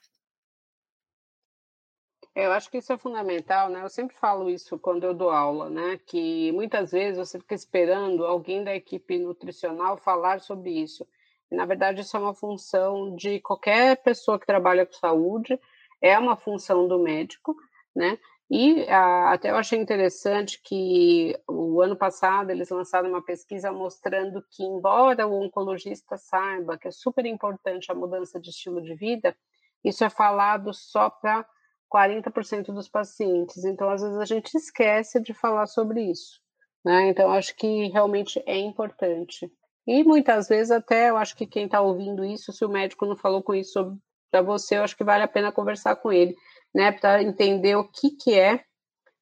Eu 2.35 2.51
acho 2.51 2.69
que 2.69 2.79
isso 2.79 2.93
é 2.93 2.99
fundamental, 2.99 3.69
né? 3.69 3.83
Eu 3.83 3.89
sempre 3.89 4.17
falo 4.17 4.51
isso 4.51 4.77
quando 4.77 5.05
eu 5.05 5.15
dou 5.15 5.31
aula, 5.31 5.71
né? 5.71 6.01
Que 6.05 6.51
muitas 6.51 6.91
vezes 6.91 7.17
você 7.17 7.39
fica 7.39 7.55
esperando 7.55 8.25
alguém 8.25 8.65
da 8.65 8.75
equipe 8.75 9.19
nutricional 9.19 9.97
falar 9.97 10.41
sobre 10.41 10.71
isso. 10.71 11.07
E, 11.51 11.55
na 11.55 11.65
verdade, 11.65 12.01
isso 12.01 12.17
é 12.17 12.21
uma 12.21 12.35
função 12.35 13.15
de 13.15 13.39
qualquer 13.41 14.03
pessoa 14.03 14.39
que 14.39 14.47
trabalha 14.47 14.85
com 14.85 14.93
saúde, 14.95 15.61
é 16.03 16.19
uma 16.19 16.37
função 16.37 16.89
do 16.89 16.99
médico, 16.99 17.55
né? 17.95 18.19
E 18.51 18.85
a, 18.89 19.33
até 19.33 19.51
eu 19.51 19.57
achei 19.57 19.79
interessante 19.79 20.61
que 20.61 21.39
o 21.49 21.81
ano 21.81 21.97
passado 21.97 22.51
eles 22.51 22.69
lançaram 22.69 23.11
uma 23.11 23.23
pesquisa 23.25 23.71
mostrando 23.73 24.45
que, 24.51 24.65
embora 24.65 25.27
o 25.27 25.41
oncologista 25.41 26.17
saiba 26.19 26.77
que 26.77 26.89
é 26.89 26.91
super 26.91 27.25
importante 27.27 27.93
a 27.93 27.95
mudança 27.95 28.41
de 28.41 28.51
estilo 28.51 28.83
de 28.83 28.95
vida, 28.95 29.37
isso 29.85 30.05
é 30.05 30.11
falado 30.11 30.75
só 30.75 31.09
para 31.09 31.47
40% 31.93 32.67
dos 32.67 32.89
pacientes. 32.89 33.65
Então, 33.65 33.89
às 33.91 34.03
vezes, 34.03 34.19
a 34.19 34.25
gente 34.25 34.55
esquece 34.55 35.21
de 35.21 35.33
falar 35.33 35.67
sobre 35.67 36.03
isso. 36.03 36.41
Né? 36.85 37.09
Então, 37.09 37.31
acho 37.31 37.55
que 37.57 37.89
realmente 37.89 38.43
é 38.47 38.59
importante. 38.59 39.51
E 39.87 40.03
muitas 40.03 40.49
vezes, 40.49 40.71
até 40.71 41.11
eu 41.11 41.17
acho 41.17 41.37
que 41.37 41.47
quem 41.47 41.67
está 41.67 41.81
ouvindo 41.81 42.25
isso, 42.25 42.53
se 42.53 42.65
o 42.65 42.69
médico 42.69 43.07
não 43.07 43.17
falou 43.17 43.43
com 43.43 43.55
isso 43.55 43.99
para 44.31 44.43
você, 44.43 44.77
eu 44.77 44.83
acho 44.83 44.97
que 44.97 45.05
vale 45.05 45.23
a 45.23 45.29
pena 45.29 45.53
conversar 45.53 45.97
com 45.97 46.13
ele, 46.13 46.35
né? 46.75 46.91
Para 46.91 47.23
entender 47.23 47.77
o 47.77 47.89
que, 47.89 48.11
que 48.11 48.39
é, 48.39 48.65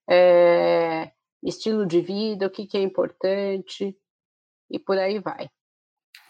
é, 0.09 1.13
estilo 1.43 1.85
de 1.85 2.01
vida, 2.01 2.47
o 2.47 2.51
que, 2.51 2.67
que 2.67 2.79
é 2.79 2.83
importante, 2.83 3.97
e 4.71 4.79
por 4.79 4.99
aí 4.99 5.19
vai. 5.19 5.51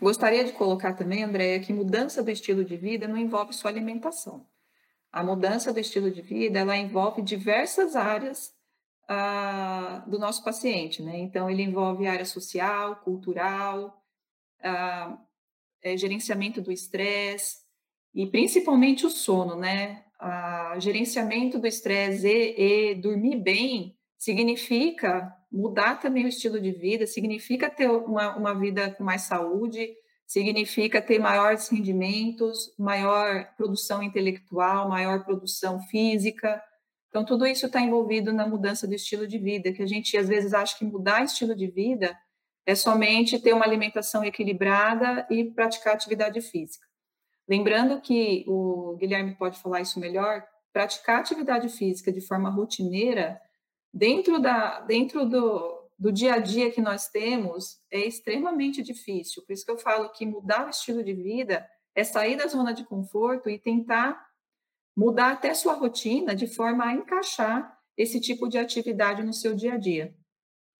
Gostaria 0.00 0.44
de 0.44 0.52
colocar 0.52 0.94
também, 0.94 1.22
Andréia, 1.22 1.60
que 1.60 1.72
mudança 1.72 2.22
do 2.22 2.30
estilo 2.30 2.64
de 2.64 2.76
vida 2.76 3.06
não 3.06 3.16
envolve 3.16 3.52
só 3.52 3.68
alimentação. 3.68 4.44
A 5.12 5.22
mudança 5.22 5.72
do 5.72 5.78
estilo 5.78 6.10
de 6.10 6.22
vida, 6.22 6.58
ela 6.60 6.76
envolve 6.76 7.20
diversas 7.20 7.94
áreas 7.94 8.50
ah, 9.06 10.02
do 10.06 10.18
nosso 10.18 10.42
paciente, 10.42 11.02
né? 11.02 11.18
Então, 11.18 11.50
ele 11.50 11.62
envolve 11.62 12.06
área 12.06 12.24
social, 12.24 12.96
cultural, 12.96 14.02
ah, 14.62 15.18
é, 15.82 15.96
gerenciamento 15.96 16.62
do 16.62 16.72
estresse 16.72 17.58
e 18.14 18.26
principalmente 18.26 19.04
o 19.04 19.10
sono, 19.10 19.54
né? 19.54 20.02
Ah, 20.18 20.76
gerenciamento 20.78 21.58
do 21.58 21.66
estresse 21.66 22.28
e, 22.28 22.94
dormir 22.94 23.36
bem 23.36 23.96
significa 24.16 25.30
mudar 25.50 25.96
também 26.00 26.24
o 26.24 26.28
estilo 26.28 26.60
de 26.60 26.70
vida, 26.70 27.06
significa 27.06 27.68
ter 27.68 27.90
uma, 27.90 28.36
uma 28.36 28.54
vida 28.54 28.92
com 28.92 29.04
mais 29.04 29.22
saúde, 29.22 29.94
significa 30.32 31.02
ter 31.02 31.18
maiores 31.18 31.68
rendimentos, 31.68 32.74
maior 32.78 33.54
produção 33.54 34.02
intelectual, 34.02 34.88
maior 34.88 35.26
produção 35.26 35.78
física. 35.82 36.58
Então, 37.10 37.22
tudo 37.22 37.46
isso 37.46 37.66
está 37.66 37.82
envolvido 37.82 38.32
na 38.32 38.46
mudança 38.46 38.86
do 38.86 38.94
estilo 38.94 39.28
de 39.28 39.36
vida, 39.36 39.74
que 39.74 39.82
a 39.82 39.86
gente 39.86 40.16
às 40.16 40.28
vezes 40.28 40.54
acha 40.54 40.78
que 40.78 40.86
mudar 40.86 41.22
estilo 41.22 41.54
de 41.54 41.66
vida 41.66 42.18
é 42.64 42.74
somente 42.74 43.38
ter 43.38 43.52
uma 43.52 43.66
alimentação 43.66 44.24
equilibrada 44.24 45.26
e 45.28 45.44
praticar 45.44 45.92
atividade 45.92 46.40
física. 46.40 46.86
Lembrando 47.46 48.00
que 48.00 48.42
o 48.48 48.96
Guilherme 48.98 49.34
pode 49.34 49.60
falar 49.60 49.82
isso 49.82 50.00
melhor, 50.00 50.42
praticar 50.72 51.20
atividade 51.20 51.68
física 51.68 52.10
de 52.10 52.22
forma 52.22 52.48
rotineira 52.48 53.38
dentro, 53.92 54.40
da, 54.40 54.80
dentro 54.80 55.28
do, 55.28 55.81
do 56.02 56.10
dia 56.10 56.34
a 56.34 56.38
dia 56.40 56.68
que 56.68 56.80
nós 56.80 57.06
temos 57.06 57.80
é 57.88 58.00
extremamente 58.00 58.82
difícil. 58.82 59.40
Por 59.46 59.52
isso 59.52 59.64
que 59.64 59.70
eu 59.70 59.78
falo 59.78 60.10
que 60.10 60.26
mudar 60.26 60.66
o 60.66 60.70
estilo 60.70 61.00
de 61.00 61.14
vida 61.14 61.64
é 61.94 62.02
sair 62.02 62.34
da 62.34 62.48
zona 62.48 62.74
de 62.74 62.84
conforto 62.84 63.48
e 63.48 63.56
tentar 63.56 64.20
mudar 64.96 65.30
até 65.30 65.54
sua 65.54 65.74
rotina 65.74 66.34
de 66.34 66.48
forma 66.48 66.84
a 66.84 66.92
encaixar 66.92 67.78
esse 67.96 68.20
tipo 68.20 68.48
de 68.48 68.58
atividade 68.58 69.22
no 69.22 69.32
seu 69.32 69.54
dia 69.54 69.74
a 69.74 69.78
dia. 69.78 70.12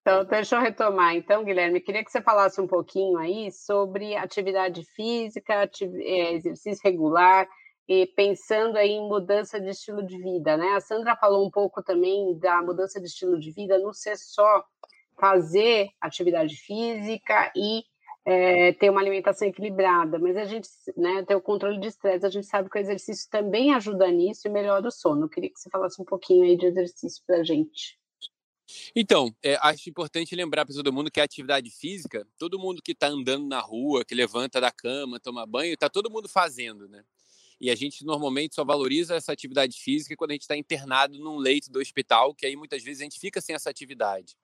Então, 0.01 0.25
deixa 0.25 0.57
eu 0.57 0.61
retomar. 0.61 1.15
Então, 1.15 1.45
Guilherme, 1.45 1.79
queria 1.79 2.03
que 2.03 2.11
você 2.11 2.21
falasse 2.21 2.59
um 2.59 2.67
pouquinho 2.67 3.17
aí 3.17 3.49
sobre 3.49 4.17
atividade 4.17 4.83
física, 4.93 5.61
atividade, 5.61 6.05
é, 6.05 6.33
exercício 6.33 6.81
regular, 6.83 7.47
e 7.87 8.07
pensando 8.07 8.75
aí 8.75 8.91
em 8.91 9.07
mudança 9.07 9.57
de 9.57 9.69
estilo 9.69 10.05
de 10.05 10.17
vida, 10.17 10.57
né? 10.57 10.73
A 10.75 10.81
Sandra 10.81 11.15
falou 11.15 11.47
um 11.47 11.49
pouco 11.49 11.81
também 11.81 12.37
da 12.39 12.61
mudança 12.61 12.99
de 12.99 13.07
estilo 13.07 13.39
de 13.39 13.51
vida, 13.51 13.79
não 13.79 13.93
ser 13.93 14.17
só 14.17 14.65
fazer 15.19 15.89
atividade 16.01 16.55
física 16.55 17.51
e 17.55 17.83
é, 18.25 18.71
ter 18.73 18.89
uma 18.89 19.01
alimentação 19.01 19.47
equilibrada, 19.47 20.17
mas 20.17 20.37
a 20.37 20.45
gente, 20.45 20.69
né, 20.95 21.23
ter 21.23 21.35
o 21.35 21.41
controle 21.41 21.79
de 21.79 21.87
estresse, 21.87 22.25
a 22.25 22.29
gente 22.29 22.47
sabe 22.47 22.69
que 22.69 22.77
o 22.77 22.81
exercício 22.81 23.29
também 23.29 23.73
ajuda 23.73 24.09
nisso 24.09 24.47
e 24.47 24.51
melhora 24.51 24.87
o 24.87 24.91
sono. 24.91 25.25
Eu 25.25 25.29
queria 25.29 25.49
que 25.49 25.59
você 25.59 25.69
falasse 25.69 26.01
um 26.01 26.05
pouquinho 26.05 26.43
aí 26.43 26.55
de 26.55 26.65
exercício 26.65 27.21
para 27.25 27.37
a 27.37 27.43
gente. 27.43 27.99
Então, 28.95 29.35
é, 29.43 29.57
acho 29.61 29.89
importante 29.89 30.35
lembrar 30.35 30.65
para 30.65 30.73
todo 30.73 30.93
mundo 30.93 31.11
que 31.11 31.19
a 31.19 31.23
atividade 31.23 31.69
física, 31.69 32.25
todo 32.37 32.57
mundo 32.57 32.81
que 32.81 32.93
está 32.93 33.07
andando 33.07 33.45
na 33.45 33.59
rua, 33.59 34.05
que 34.05 34.15
levanta 34.15 34.61
da 34.61 34.71
cama, 34.71 35.19
toma 35.19 35.45
banho, 35.45 35.73
está 35.73 35.89
todo 35.89 36.09
mundo 36.09 36.29
fazendo, 36.29 36.87
né? 36.87 37.03
E 37.59 37.69
a 37.69 37.75
gente 37.75 38.05
normalmente 38.05 38.55
só 38.55 38.63
valoriza 38.63 39.15
essa 39.15 39.31
atividade 39.31 39.77
física 39.79 40.15
quando 40.15 40.31
a 40.31 40.33
gente 40.33 40.41
está 40.41 40.57
internado 40.57 41.17
num 41.19 41.37
leito 41.37 41.71
do 41.71 41.79
hospital, 41.79 42.33
que 42.33 42.45
aí 42.45 42.55
muitas 42.55 42.81
vezes 42.83 43.01
a 43.01 43.03
gente 43.03 43.19
fica 43.19 43.41
sem 43.41 43.53
essa 43.53 43.69
atividade. 43.69 44.35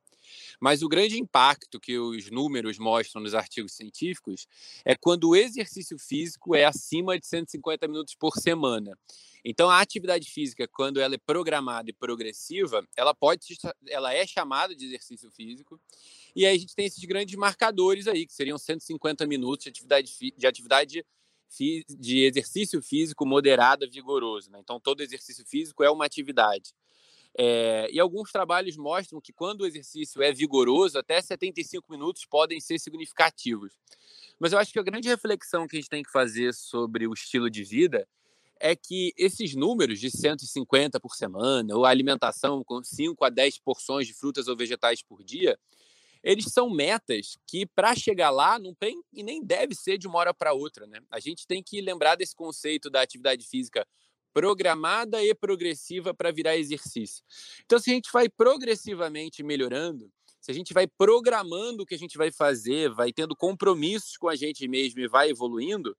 Mas 0.59 0.81
o 0.81 0.89
grande 0.89 1.19
impacto 1.19 1.79
que 1.79 1.97
os 1.97 2.29
números 2.29 2.77
mostram 2.77 3.21
nos 3.21 3.33
artigos 3.33 3.73
científicos 3.73 4.47
é 4.85 4.95
quando 4.95 5.29
o 5.29 5.35
exercício 5.35 5.97
físico 5.97 6.55
é 6.55 6.65
acima 6.65 7.19
de 7.19 7.25
150 7.25 7.87
minutos 7.87 8.15
por 8.15 8.35
semana. 8.37 8.97
Então, 9.43 9.69
a 9.69 9.79
atividade 9.79 10.29
física, 10.29 10.67
quando 10.67 10.99
ela 10.99 11.15
é 11.15 11.17
programada 11.17 11.89
e 11.89 11.93
progressiva, 11.93 12.85
ela 12.95 13.13
pode, 13.13 13.57
ela 13.87 14.13
é 14.13 14.27
chamada 14.27 14.75
de 14.75 14.85
exercício 14.85 15.31
físico. 15.31 15.79
E 16.35 16.45
aí 16.45 16.55
a 16.55 16.59
gente 16.59 16.75
tem 16.75 16.85
esses 16.85 17.03
grandes 17.05 17.35
marcadores 17.35 18.07
aí, 18.07 18.25
que 18.25 18.33
seriam 18.33 18.57
150 18.57 19.25
minutos 19.25 19.63
de 19.63 19.69
atividade, 19.69 20.33
de 20.37 20.47
atividade 20.47 21.05
de 21.97 22.25
exercício 22.25 22.81
físico 22.81 23.25
moderado 23.25 23.89
vigoroso. 23.89 24.51
Né? 24.51 24.59
Então, 24.61 24.79
todo 24.79 25.01
exercício 25.01 25.45
físico 25.45 25.83
é 25.83 25.89
uma 25.89 26.05
atividade. 26.05 26.73
É, 27.37 27.89
e 27.91 27.99
alguns 27.99 28.31
trabalhos 28.31 28.75
mostram 28.75 29.21
que 29.21 29.31
quando 29.31 29.61
o 29.61 29.65
exercício 29.65 30.21
é 30.21 30.33
vigoroso, 30.33 30.97
até 30.97 31.21
75 31.21 31.91
minutos 31.91 32.25
podem 32.25 32.59
ser 32.59 32.79
significativos. 32.79 33.73
Mas 34.39 34.51
eu 34.51 34.59
acho 34.59 34.71
que 34.71 34.79
a 34.79 34.83
grande 34.83 35.07
reflexão 35.07 35.67
que 35.67 35.77
a 35.77 35.79
gente 35.79 35.89
tem 35.89 36.03
que 36.03 36.11
fazer 36.11 36.53
sobre 36.53 37.07
o 37.07 37.13
estilo 37.13 37.49
de 37.49 37.63
vida 37.63 38.07
é 38.59 38.75
que 38.75 39.13
esses 39.17 39.55
números 39.55 39.99
de 39.99 40.11
150 40.11 40.99
por 40.99 41.15
semana, 41.15 41.75
ou 41.75 41.85
a 41.85 41.89
alimentação 41.89 42.63
com 42.63 42.83
5 42.83 43.23
a 43.23 43.29
10 43.29 43.59
porções 43.59 44.05
de 44.05 44.13
frutas 44.13 44.47
ou 44.47 44.55
vegetais 44.55 45.01
por 45.01 45.23
dia, 45.23 45.57
eles 46.21 46.45
são 46.51 46.69
metas 46.69 47.37
que, 47.47 47.65
para 47.65 47.95
chegar 47.95 48.29
lá, 48.29 48.59
não 48.59 48.73
tem 48.73 49.01
e 49.13 49.23
nem 49.23 49.41
deve 49.41 49.73
ser 49.73 49.97
de 49.97 50.07
uma 50.07 50.19
hora 50.19 50.33
para 50.33 50.53
outra. 50.53 50.85
Né? 50.85 50.99
A 51.09 51.19
gente 51.19 51.47
tem 51.47 51.63
que 51.63 51.79
lembrar 51.79 52.15
desse 52.15 52.35
conceito 52.35 52.89
da 52.89 53.01
atividade 53.01 53.47
física 53.47 53.87
programada 54.33 55.23
e 55.23 55.33
progressiva 55.33 56.13
para 56.13 56.31
virar 56.31 56.57
exercício. 56.57 57.23
Então, 57.65 57.79
se 57.79 57.89
a 57.89 57.93
gente 57.93 58.11
vai 58.11 58.29
progressivamente 58.29 59.43
melhorando, 59.43 60.11
se 60.39 60.51
a 60.51 60.53
gente 60.53 60.73
vai 60.73 60.87
programando 60.87 61.83
o 61.83 61.85
que 61.85 61.95
a 61.95 61.97
gente 61.97 62.17
vai 62.17 62.31
fazer, 62.31 62.89
vai 62.89 63.11
tendo 63.11 63.35
compromissos 63.35 64.17
com 64.17 64.29
a 64.29 64.35
gente 64.35 64.67
mesmo 64.67 64.99
e 64.99 65.07
vai 65.07 65.29
evoluindo, 65.29 65.95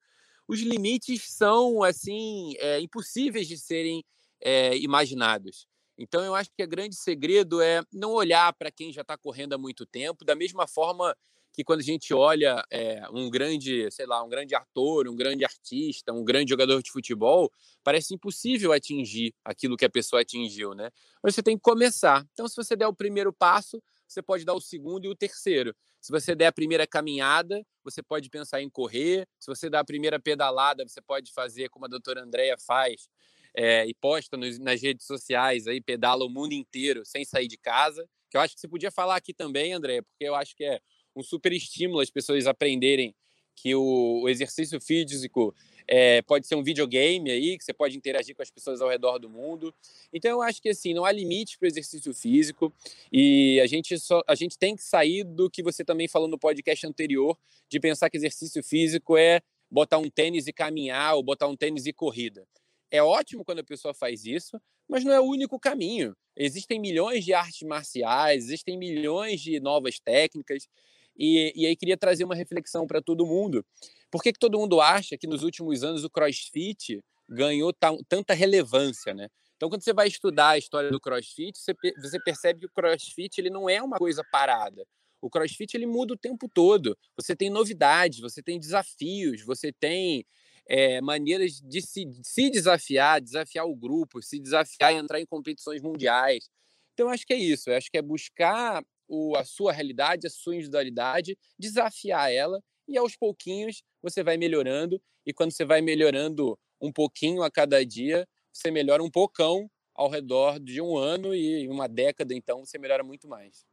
os 0.49 0.61
limites 0.61 1.23
são 1.23 1.83
assim 1.83 2.55
é, 2.59 2.81
impossíveis 2.81 3.47
de 3.47 3.57
serem 3.59 4.05
é, 4.41 4.77
imaginados. 4.77 5.69
Então, 5.97 6.25
eu 6.25 6.35
acho 6.35 6.51
que 6.57 6.65
o 6.65 6.69
grande 6.69 6.97
segredo 6.97 7.61
é 7.61 7.83
não 7.93 8.13
olhar 8.13 8.53
para 8.55 8.71
quem 8.71 8.93
já 8.93 9.03
está 9.03 9.19
correndo 9.19 9.53
há 9.53 9.59
muito 9.59 9.85
tempo, 9.85 10.25
da 10.25 10.35
mesma 10.35 10.67
forma 10.67 11.15
que 11.53 11.65
quando 11.65 11.81
a 11.81 11.85
gente 11.85 12.15
olha 12.15 12.65
é, 12.71 13.03
um 13.13 13.29
grande, 13.29 13.91
sei 13.91 14.07
lá, 14.07 14.23
um 14.23 14.29
grande 14.29 14.55
ator, 14.55 15.09
um 15.09 15.17
grande 15.17 15.45
artista, 15.45 16.13
um 16.13 16.25
grande 16.25 16.51
jogador 16.51 16.83
de 16.83 16.91
futebol, 16.91 17.51
parece 17.83 18.15
impossível 18.15 18.73
atingir 18.73 19.35
aquilo 19.45 19.77
que 19.77 19.85
a 19.85 19.91
pessoa 19.91 20.23
atingiu, 20.23 20.75
né? 20.75 20.91
Mas 21.23 21.35
você 21.35 21.43
tem 21.43 21.57
que 21.57 21.63
começar. 21.63 22.25
Então, 22.33 22.49
se 22.49 22.57
você 22.57 22.77
der 22.77 22.87
o 22.87 22.95
primeiro 22.95 23.33
passo, 23.33 23.83
você 24.07 24.23
pode 24.23 24.45
dar 24.45 24.55
o 24.55 24.61
segundo 24.61 25.05
e 25.05 25.09
o 25.09 25.17
terceiro. 25.17 25.75
Se 26.01 26.11
você 26.11 26.35
der 26.35 26.47
a 26.47 26.53
primeira 26.53 26.87
caminhada, 26.87 27.65
você 27.85 28.03
pode 28.03 28.29
pensar 28.29 28.61
em 28.61 28.69
correr. 28.69 29.29
Se 29.39 29.47
você 29.47 29.69
der 29.69 29.79
a 29.79 29.85
primeira 29.85 30.19
pedalada, 30.19 30.87
você 30.87 31.01
pode 31.01 31.33
fazer 31.33 31.69
como 31.69 31.85
a 31.85 31.89
doutora 31.89 32.23
Andrea 32.23 32.57
faz, 32.59 33.09
é, 33.55 33.87
e 33.87 33.95
posta 33.95 34.37
nos, 34.37 34.59
nas 34.59 34.81
redes 34.81 35.07
sociais, 35.07 35.67
aí 35.67 35.81
pedala 35.81 36.25
o 36.25 36.29
mundo 36.29 36.53
inteiro 36.53 37.05
sem 37.05 37.25
sair 37.25 37.49
de 37.49 37.57
casa, 37.57 38.09
que 38.31 38.37
eu 38.37 38.41
acho 38.41 38.55
que 38.55 38.61
você 38.61 38.69
podia 38.69 38.91
falar 38.91 39.17
aqui 39.17 39.35
também, 39.35 39.73
André, 39.73 40.03
porque 40.03 40.25
eu 40.25 40.35
acho 40.35 40.55
que 40.55 40.65
é 40.65 40.81
um 41.15 41.23
super 41.23 41.53
estímulo 41.53 42.01
as 42.01 42.11
pessoas 42.11 42.47
aprenderem 42.47 43.15
que 43.55 43.75
o, 43.75 44.23
o 44.23 44.29
exercício 44.29 44.81
físico 44.81 45.55
é, 45.87 46.23
pode 46.23 46.47
ser 46.47 46.55
um 46.55 46.63
videogame 46.63 47.31
aí, 47.31 47.59
que 47.59 47.65
você 47.65 47.73
pode 47.73 47.97
interagir 47.97 48.35
com 48.35 48.43
as 48.43 48.51
pessoas 48.51 48.81
ao 48.81 48.89
redor 48.89 49.19
do 49.19 49.29
mundo. 49.29 49.75
Então 50.13 50.31
eu 50.31 50.43
acho 50.43 50.63
que 50.63 50.69
assim, 50.69 50.95
não 50.95 51.05
há 51.05 51.13
limite 51.13 51.59
para 51.59 51.67
o 51.67 51.69
exercício 51.69 52.15
físico 52.15 52.73
e 53.13 53.61
a 53.61 53.67
gente, 53.67 53.99
só, 53.99 54.23
a 54.27 54.35
gente 54.35 54.57
tem 54.57 54.77
que 54.77 54.83
sair 54.83 55.25
do 55.25 55.51
que 55.51 55.63
você 55.63 55.85
também 55.85 56.09
falou 56.09 56.29
no 56.29 56.39
podcast 56.39 56.87
anterior, 56.87 57.37
de 57.69 57.81
pensar 57.81 58.09
que 58.09 58.17
exercício 58.17 58.63
físico 58.63 59.17
é 59.17 59.43
botar 59.71 59.99
um 59.99 60.09
tênis 60.09 60.47
e 60.47 60.53
caminhar 60.53 61.17
ou 61.17 61.23
botar 61.23 61.47
um 61.47 61.57
tênis 61.57 61.87
e 61.87 61.93
corrida. 61.93 62.47
É 62.91 63.03
ótimo 63.03 63.45
quando 63.45 63.61
a 63.61 63.65
pessoa 63.65 63.95
faz 63.95 64.25
isso, 64.25 64.61
mas 64.89 65.05
não 65.05 65.13
é 65.13 65.21
o 65.21 65.25
único 65.25 65.59
caminho. 65.59 66.17
Existem 66.37 66.81
milhões 66.81 67.25
de 67.25 67.33
artes 67.33 67.63
marciais, 67.63 68.45
existem 68.45 68.77
milhões 68.77 69.41
de 69.41 69.61
novas 69.61 70.01
técnicas. 70.01 70.69
E, 71.17 71.53
e 71.55 71.67
aí 71.67 71.77
queria 71.77 71.97
trazer 71.97 72.25
uma 72.25 72.35
reflexão 72.35 72.87
para 72.87 73.01
todo 73.03 73.27
mundo. 73.27 73.65
Por 74.11 74.23
que, 74.23 74.33
que 74.33 74.39
todo 74.39 74.59
mundo 74.59 74.81
acha 74.81 75.17
que 75.17 75.27
nos 75.27 75.43
últimos 75.43 75.85
anos 75.85 76.05
o 76.05 76.11
CrossFit 76.11 77.01
ganhou 77.29 77.73
tanta 78.09 78.35
relevância, 78.35 79.15
né? 79.15 79.29
Então, 79.57 79.69
quando 79.69 79.83
você 79.83 79.93
vai 79.93 80.09
estudar 80.09 80.51
a 80.51 80.59
história 80.59 80.91
do 80.91 80.99
CrossFit, 80.99 81.59
você, 81.59 81.75
você 82.01 82.19
percebe 82.19 82.61
que 82.61 82.67
o 82.67 82.71
CrossFit 82.71 83.39
ele 83.39 83.51
não 83.51 83.69
é 83.69 83.83
uma 83.83 83.99
coisa 83.99 84.25
parada. 84.33 84.87
O 85.21 85.29
CrossFit 85.29 85.77
ele 85.77 85.87
muda 85.87 86.15
o 86.15 86.17
tempo 86.17 86.49
todo. 86.49 86.97
Você 87.15 87.37
tem 87.37 87.51
novidades, 87.51 88.21
você 88.21 88.43
tem 88.43 88.59
desafios, 88.59 89.45
você 89.45 89.71
tem 89.71 90.25
é, 90.67 91.03
maneiras 91.03 91.61
de 91.61 91.83
se, 91.83 92.07
de 92.07 92.27
se 92.27 92.49
desafiar, 92.49 93.21
desafiar 93.21 93.67
o 93.67 93.77
grupo, 93.77 94.23
se 94.23 94.41
desafiar 94.41 94.95
e 94.95 94.97
entrar 94.97 95.21
em 95.21 95.27
competições 95.27 95.83
mundiais. 95.83 96.49
Então, 96.95 97.11
acho 97.11 97.27
que 97.27 97.35
é 97.35 97.39
isso. 97.39 97.69
Eu 97.69 97.77
acho 97.77 97.91
que 97.91 97.99
é 97.99 98.03
buscar 98.03 98.83
o, 99.11 99.37
a 99.37 99.45
sua 99.45 99.73
realidade, 99.73 100.27
a 100.27 100.31
sua 100.31 100.55
individualidade, 100.55 101.37
desafiar 101.59 102.33
ela 102.33 102.63
e 102.89 102.97
aos 102.97 103.17
pouquinhos 103.17 103.83
você 104.01 104.23
vai 104.23 104.37
melhorando. 104.37 105.03
E 105.27 105.35
quando 105.35 105.53
você 105.53 105.65
vai 105.65 105.83
melhorando 105.83 106.59
um 106.81 106.93
pouquinho 106.93 107.43
a 107.43 107.51
cada 107.51 107.85
dia, 107.85 108.27
você 108.53 108.71
melhora 108.71 109.03
um 109.03 109.11
pocão 109.11 109.69
ao 109.95 110.09
redor 110.09 110.59
de 110.61 110.81
um 110.81 110.97
ano 110.97 111.35
e 111.35 111.69
uma 111.69 111.89
década, 111.89 112.33
então 112.33 112.65
você 112.65 112.79
melhora 112.79 113.03
muito 113.03 113.29
mais. 113.29 113.67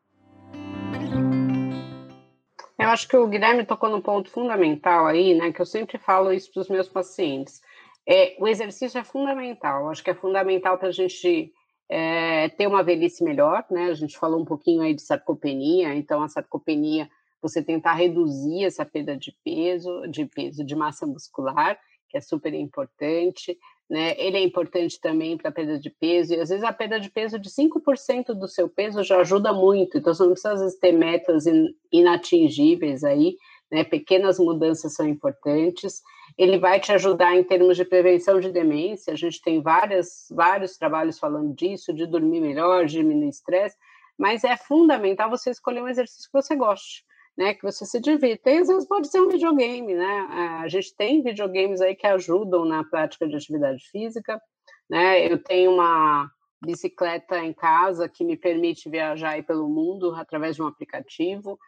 Eu 2.80 2.90
acho 2.90 3.08
que 3.08 3.16
o 3.16 3.28
Guilherme 3.28 3.66
tocou 3.66 3.90
num 3.90 4.02
ponto 4.02 4.30
fundamental 4.30 5.08
aí, 5.08 5.34
né? 5.34 5.52
Que 5.52 5.62
eu 5.62 5.66
sempre 5.66 5.98
falo 5.98 6.34
isso 6.34 6.52
para 6.52 6.62
os 6.62 6.70
meus 6.70 6.88
pacientes. 6.88 7.62
É, 8.08 8.36
o 8.40 8.48
exercício 8.48 9.00
é 9.00 9.04
fundamental. 9.04 9.84
Eu 9.84 9.90
acho 9.90 10.04
que 10.04 10.10
é 10.10 10.16
fundamental 10.16 10.78
para 10.78 10.90
a 10.90 10.92
gente 10.92 11.52
é, 11.90 12.50
ter 12.50 12.68
uma 12.68 12.84
velhice 12.84 13.24
melhor, 13.24 13.66
né? 13.70 13.86
A 13.86 13.94
gente 13.94 14.18
falou 14.18 14.42
um 14.42 14.46
pouquinho 14.46 14.82
aí 14.82 14.94
de 14.94 15.02
sarcopenia, 15.02 15.96
então 15.96 16.22
a 16.22 16.28
sarcopenia, 16.28 17.10
você 17.42 17.64
tentar 17.64 17.94
reduzir 17.94 18.66
essa 18.66 18.86
perda 18.86 19.16
de 19.16 19.36
peso, 19.44 20.08
de 20.08 20.26
peso, 20.26 20.66
de 20.66 20.76
massa 20.76 21.06
muscular, 21.06 21.80
que 22.10 22.18
é 22.18 22.22
super 22.22 22.54
importante 22.54 23.58
né? 23.90 24.16
Ele 24.18 24.38
é 24.38 24.44
importante 24.44 25.00
também 25.00 25.38
para 25.38 25.50
a 25.50 25.54
perda 25.54 25.80
de 25.80 25.90
peso, 25.90 26.34
e 26.34 26.40
às 26.40 26.50
vezes 26.50 26.64
a 26.64 26.74
perda 26.74 27.00
de 27.00 27.10
peso 27.10 27.40
de 27.40 27.50
5% 27.50 28.34
do 28.34 28.48
seu 28.48 28.68
peso 28.68 29.04
já 29.04 29.20
ajuda 29.22 29.54
muito, 29.54 29.98
então 29.98 30.14
você 30.14 30.24
não 30.24 30.32
precisa 30.32 30.54
às 30.54 30.62
vezes 30.62 30.80
ter 30.80 30.92
metas 30.92 31.46
inatingíveis 31.92 33.04
aí, 33.04 33.36
né? 33.72 33.84
Pequenas 33.84 34.40
mudanças 34.40 34.94
são 34.94 35.08
importantes. 35.08 36.02
Ele 36.38 36.60
vai 36.60 36.80
te 36.80 36.92
ajudar 36.92 37.36
em 37.36 37.44
termos 37.44 37.76
de 37.76 37.84
prevenção 37.84 38.40
de 38.40 38.52
demência, 38.52 39.14
a 39.14 39.16
gente 39.16 39.42
tem 39.42 39.62
várias, 39.62 40.28
vários 40.32 40.78
trabalhos 40.78 41.18
falando 41.18 41.54
disso, 41.56 41.94
de 41.94 42.06
dormir 42.06 42.42
melhor, 42.42 42.86
de 42.86 42.94
diminuir 42.94 43.30
estresse, 43.30 43.76
mas 44.18 44.44
é 44.44 44.56
fundamental 44.56 45.30
você 45.30 45.50
escolher 45.50 45.82
um 45.82 45.88
exercício 45.88 46.30
que 46.32 46.42
você 46.42 46.56
goste 46.56 47.08
né, 47.38 47.54
que 47.54 47.62
você 47.62 47.86
se 47.86 48.00
divirta. 48.02 48.50
Às 48.50 48.68
vezes 48.68 48.88
pode 48.88 49.08
ser 49.10 49.22
um 49.22 49.30
videogame, 49.30 49.94
né? 49.94 50.28
A 50.60 50.68
gente 50.68 50.96
tem 50.96 51.22
videogames 51.22 51.80
aí 51.80 51.96
que 51.96 52.08
ajudam 52.08 52.66
na 52.66 52.84
prática 52.84 53.28
de 53.28 53.36
atividade 53.36 53.84
física, 53.92 54.42
né? 54.90 55.32
Eu 55.32 55.42
tenho 55.42 55.72
uma 55.74 56.30
bicicleta 56.66 57.38
em 57.38 57.54
casa 57.54 58.10
que 58.10 58.26
me 58.26 58.36
permite 58.36 58.90
viajar 58.90 59.42
pelo 59.44 59.70
mundo 59.70 60.16
através 60.16 60.56
de 60.56 60.64
um 60.64 60.68
aplicativo. 60.68 61.60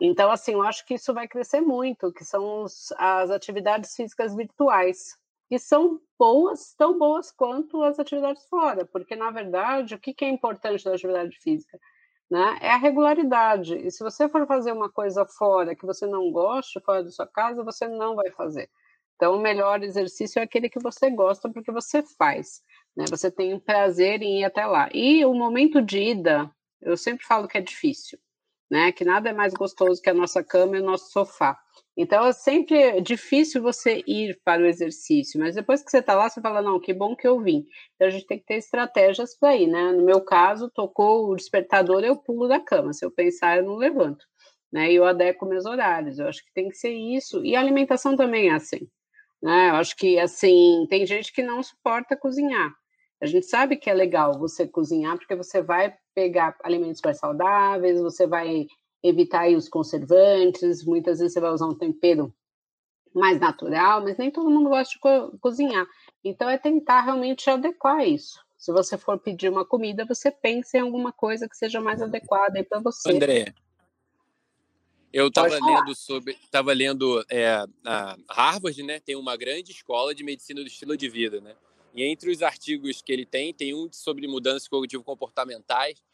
Então, 0.00 0.30
assim, 0.30 0.52
eu 0.52 0.62
acho 0.62 0.84
que 0.86 0.94
isso 0.94 1.14
vai 1.14 1.26
crescer 1.26 1.60
muito, 1.60 2.12
que 2.12 2.24
são 2.24 2.62
os, 2.62 2.92
as 2.98 3.30
atividades 3.30 3.94
físicas 3.94 4.34
virtuais, 4.34 5.16
que 5.48 5.58
são 5.58 6.00
boas, 6.18 6.74
tão 6.74 6.98
boas 6.98 7.30
quanto 7.30 7.82
as 7.82 7.98
atividades 7.98 8.44
fora, 8.48 8.84
porque, 8.84 9.16
na 9.16 9.30
verdade, 9.30 9.94
o 9.94 9.98
que, 9.98 10.12
que 10.12 10.24
é 10.24 10.28
importante 10.28 10.84
da 10.84 10.94
atividade 10.94 11.38
física? 11.40 11.78
né? 12.30 12.58
É 12.60 12.70
a 12.70 12.76
regularidade. 12.76 13.76
E 13.76 13.90
se 13.90 14.02
você 14.02 14.28
for 14.28 14.46
fazer 14.46 14.72
uma 14.72 14.90
coisa 14.90 15.24
fora 15.24 15.74
que 15.74 15.86
você 15.86 16.06
não 16.06 16.30
gosta, 16.30 16.80
fora 16.80 17.02
da 17.02 17.10
sua 17.10 17.26
casa, 17.26 17.62
você 17.62 17.86
não 17.88 18.14
vai 18.16 18.30
fazer. 18.32 18.68
Então, 19.14 19.34
o 19.34 19.40
melhor 19.40 19.82
exercício 19.82 20.40
é 20.40 20.42
aquele 20.42 20.68
que 20.68 20.78
você 20.78 21.08
gosta, 21.10 21.48
porque 21.48 21.72
você 21.72 22.02
faz. 22.02 22.62
Né? 22.94 23.06
Você 23.08 23.30
tem 23.30 23.54
um 23.54 23.60
prazer 23.60 24.20
em 24.22 24.40
ir 24.40 24.44
até 24.44 24.66
lá. 24.66 24.90
E 24.92 25.24
o 25.24 25.32
momento 25.32 25.80
de 25.80 25.98
ida, 25.98 26.50
eu 26.82 26.96
sempre 26.96 27.24
falo 27.24 27.48
que 27.48 27.56
é 27.56 27.60
difícil, 27.62 28.18
né? 28.70 28.92
Que 28.92 29.04
nada 29.04 29.30
é 29.30 29.32
mais 29.32 29.54
gostoso 29.54 30.00
que 30.00 30.10
a 30.10 30.14
nossa 30.14 30.42
cama 30.42 30.76
e 30.76 30.80
o 30.80 30.84
nosso 30.84 31.10
sofá. 31.10 31.58
Então 31.96 32.26
é 32.26 32.32
sempre 32.32 33.00
difícil 33.00 33.62
você 33.62 34.02
ir 34.06 34.38
para 34.44 34.62
o 34.62 34.66
exercício, 34.66 35.40
mas 35.40 35.54
depois 35.54 35.82
que 35.82 35.90
você 35.90 35.98
está 35.98 36.14
lá, 36.14 36.28
você 36.28 36.40
fala, 36.42 36.60
não, 36.60 36.78
que 36.78 36.92
bom 36.92 37.16
que 37.16 37.26
eu 37.26 37.40
vim. 37.40 37.64
Então 37.94 38.08
a 38.08 38.10
gente 38.10 38.26
tem 38.26 38.38
que 38.38 38.44
ter 38.44 38.56
estratégias 38.56 39.34
para 39.38 39.56
ir, 39.56 39.66
né? 39.66 39.92
No 39.92 40.04
meu 40.04 40.20
caso, 40.20 40.70
tocou 40.70 41.30
o 41.30 41.36
despertador, 41.36 42.04
eu 42.04 42.16
pulo 42.16 42.48
da 42.48 42.60
cama. 42.60 42.92
Se 42.92 43.04
eu 43.04 43.10
pensar, 43.10 43.56
eu 43.56 43.64
não 43.64 43.76
levanto. 43.76 44.26
Né? 44.70 44.92
E 44.92 44.96
eu 44.96 45.04
adequo 45.04 45.46
meus 45.46 45.64
horários. 45.64 46.18
Eu 46.18 46.28
acho 46.28 46.44
que 46.44 46.52
tem 46.52 46.68
que 46.68 46.76
ser 46.76 46.92
isso. 46.92 47.44
E 47.44 47.56
a 47.56 47.60
alimentação 47.60 48.16
também 48.16 48.50
é 48.50 48.54
assim. 48.54 48.88
Né? 49.42 49.70
Eu 49.70 49.76
acho 49.76 49.96
que 49.96 50.18
assim, 50.18 50.86
tem 50.90 51.06
gente 51.06 51.32
que 51.32 51.42
não 51.42 51.62
suporta 51.62 52.16
cozinhar. 52.16 52.74
A 53.20 53.26
gente 53.26 53.46
sabe 53.46 53.76
que 53.76 53.88
é 53.88 53.94
legal 53.94 54.38
você 54.38 54.66
cozinhar, 54.66 55.16
porque 55.16 55.34
você 55.34 55.62
vai 55.62 55.96
pegar 56.14 56.56
alimentos 56.62 57.00
mais 57.02 57.18
saudáveis, 57.18 58.00
você 58.00 58.26
vai 58.26 58.66
evitar 59.02 59.48
os 59.48 59.68
conservantes, 59.68 60.84
muitas 60.84 61.18
vezes 61.18 61.32
você 61.32 61.40
vai 61.40 61.50
usar 61.50 61.66
um 61.66 61.74
tempero 61.74 62.34
mais 63.14 63.40
natural, 63.40 64.02
mas 64.02 64.18
nem 64.18 64.30
todo 64.30 64.50
mundo 64.50 64.68
gosta 64.68 64.92
de 64.92 65.00
co 65.00 65.38
cozinhar. 65.40 65.86
Então 66.22 66.48
é 66.50 66.58
tentar 66.58 67.02
realmente 67.02 67.48
adequar 67.48 68.06
isso. 68.06 68.44
Se 68.58 68.72
você 68.72 68.98
for 68.98 69.18
pedir 69.18 69.48
uma 69.48 69.64
comida, 69.64 70.04
você 70.04 70.30
pensa 70.30 70.76
em 70.76 70.80
alguma 70.80 71.12
coisa 71.12 71.48
que 71.48 71.56
seja 71.56 71.80
mais 71.80 72.02
adequada 72.02 72.62
para 72.64 72.80
você. 72.80 73.14
André, 73.14 73.54
eu 75.12 75.28
estava 75.28 75.54
lendo 75.54 75.94
sobre, 75.94 76.32
estava 76.32 76.72
lendo 76.72 77.24
é, 77.30 77.64
a 77.84 78.16
Harvard, 78.28 78.82
né? 78.82 79.00
Tem 79.00 79.16
uma 79.16 79.36
grande 79.36 79.72
escola 79.72 80.14
de 80.14 80.22
medicina 80.22 80.60
do 80.60 80.66
estilo 80.66 80.96
de 80.96 81.08
vida, 81.08 81.40
né? 81.40 81.54
E 81.96 82.04
entre 82.04 82.30
os 82.30 82.42
artigos 82.42 83.00
que 83.00 83.10
ele 83.10 83.24
tem, 83.24 83.54
tem 83.54 83.74
um 83.74 83.90
sobre 83.90 84.28
mudanças 84.28 84.68
cognitivo-comportamentais 84.68 86.04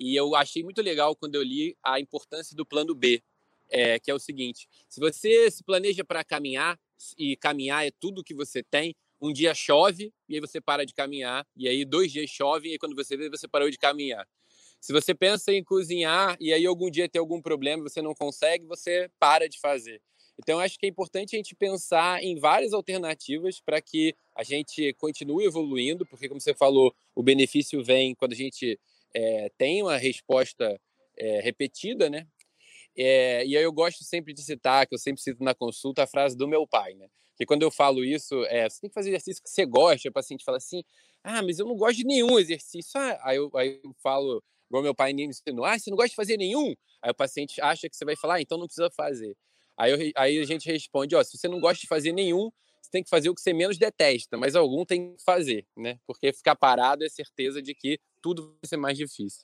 e 0.00 0.14
eu 0.14 0.34
achei 0.34 0.62
muito 0.62 0.80
legal 0.80 1.16
quando 1.16 1.34
eu 1.34 1.42
li 1.42 1.76
a 1.82 1.98
importância 1.98 2.56
do 2.56 2.64
plano 2.64 2.94
B, 2.94 3.22
é, 3.70 3.98
que 3.98 4.10
é 4.10 4.14
o 4.14 4.18
seguinte: 4.18 4.68
se 4.88 5.00
você 5.00 5.50
se 5.50 5.62
planeja 5.64 6.04
para 6.04 6.22
caminhar, 6.22 6.78
e 7.18 7.36
caminhar 7.36 7.86
é 7.86 7.90
tudo 7.90 8.22
que 8.22 8.34
você 8.34 8.62
tem, 8.62 8.94
um 9.20 9.32
dia 9.32 9.54
chove 9.54 10.12
e 10.28 10.34
aí 10.34 10.40
você 10.40 10.60
para 10.60 10.84
de 10.84 10.94
caminhar, 10.94 11.46
e 11.56 11.68
aí 11.68 11.84
dois 11.84 12.12
dias 12.12 12.30
chove 12.30 12.68
e 12.68 12.72
aí 12.72 12.78
quando 12.78 12.94
você 12.94 13.16
vê, 13.16 13.28
você 13.28 13.48
parou 13.48 13.70
de 13.70 13.78
caminhar. 13.78 14.26
Se 14.80 14.92
você 14.92 15.14
pensa 15.14 15.52
em 15.52 15.62
cozinhar 15.62 16.36
e 16.40 16.52
aí 16.52 16.64
algum 16.64 16.90
dia 16.90 17.08
tem 17.08 17.20
algum 17.20 17.40
problema 17.40 17.82
você 17.82 18.00
não 18.00 18.14
consegue, 18.14 18.64
você 18.66 19.10
para 19.18 19.48
de 19.48 19.58
fazer. 19.60 20.00
Então, 20.42 20.58
acho 20.58 20.78
que 20.78 20.86
é 20.86 20.88
importante 20.88 21.36
a 21.36 21.38
gente 21.38 21.54
pensar 21.54 22.22
em 22.22 22.38
várias 22.38 22.72
alternativas 22.72 23.60
para 23.60 23.78
que 23.78 24.14
a 24.34 24.42
gente 24.42 24.94
continue 24.94 25.44
evoluindo, 25.44 26.06
porque, 26.06 26.28
como 26.28 26.40
você 26.40 26.54
falou, 26.54 26.94
o 27.14 27.22
benefício 27.22 27.84
vem 27.84 28.14
quando 28.14 28.32
a 28.32 28.36
gente 28.36 28.80
é, 29.14 29.50
tem 29.58 29.82
uma 29.82 29.98
resposta 29.98 30.80
é, 31.18 31.40
repetida, 31.40 32.08
né? 32.08 32.26
É, 32.96 33.44
e 33.44 33.54
aí 33.54 33.62
eu 33.62 33.72
gosto 33.72 34.02
sempre 34.02 34.32
de 34.32 34.42
citar, 34.42 34.86
que 34.86 34.94
eu 34.94 34.98
sempre 34.98 35.20
cito 35.20 35.44
na 35.44 35.54
consulta, 35.54 36.04
a 36.04 36.06
frase 36.06 36.34
do 36.34 36.48
meu 36.48 36.66
pai, 36.66 36.94
né? 36.94 37.06
Que 37.36 37.44
quando 37.44 37.62
eu 37.62 37.70
falo 37.70 38.02
isso, 38.02 38.42
é, 38.46 38.66
você 38.68 38.80
tem 38.80 38.88
que 38.88 38.94
fazer 38.94 39.10
exercício 39.10 39.42
que 39.42 39.50
você 39.50 39.66
gosta. 39.66 40.08
O 40.08 40.12
paciente 40.12 40.42
fala 40.42 40.56
assim, 40.56 40.82
ah, 41.22 41.42
mas 41.42 41.58
eu 41.58 41.66
não 41.66 41.76
gosto 41.76 41.98
de 41.98 42.04
nenhum 42.04 42.38
exercício. 42.38 42.98
Ah, 42.98 43.20
aí, 43.24 43.36
eu, 43.36 43.50
aí 43.54 43.78
eu 43.84 43.94
falo, 44.02 44.42
igual 44.70 44.82
meu 44.82 44.94
pai 44.94 45.12
me 45.12 45.24
ensinou, 45.24 45.66
ah, 45.66 45.78
você 45.78 45.90
não 45.90 45.96
gosta 45.98 46.08
de 46.08 46.16
fazer 46.16 46.38
nenhum? 46.38 46.74
Aí 47.02 47.10
o 47.10 47.14
paciente 47.14 47.60
acha 47.60 47.90
que 47.90 47.96
você 47.96 48.06
vai 48.06 48.16
falar, 48.16 48.36
ah, 48.36 48.40
então 48.40 48.56
não 48.56 48.66
precisa 48.66 48.90
fazer. 48.90 49.36
Aí, 49.80 49.92
eu, 49.92 50.12
aí 50.14 50.38
a 50.38 50.44
gente 50.44 50.70
responde, 50.70 51.16
ó, 51.16 51.22
se 51.24 51.38
você 51.38 51.48
não 51.48 51.58
gosta 51.58 51.80
de 51.80 51.86
fazer 51.86 52.12
nenhum, 52.12 52.50
você 52.82 52.90
tem 52.92 53.02
que 53.02 53.08
fazer 53.08 53.30
o 53.30 53.34
que 53.34 53.40
você 53.40 53.54
menos 53.54 53.78
detesta, 53.78 54.36
mas 54.36 54.54
algum 54.54 54.84
tem 54.84 55.16
que 55.16 55.24
fazer, 55.24 55.66
né? 55.74 55.98
Porque 56.06 56.34
ficar 56.34 56.54
parado 56.54 57.02
é 57.02 57.08
certeza 57.08 57.62
de 57.62 57.74
que 57.74 57.98
tudo 58.20 58.58
vai 58.62 58.68
ser 58.68 58.76
mais 58.76 58.98
difícil. 58.98 59.42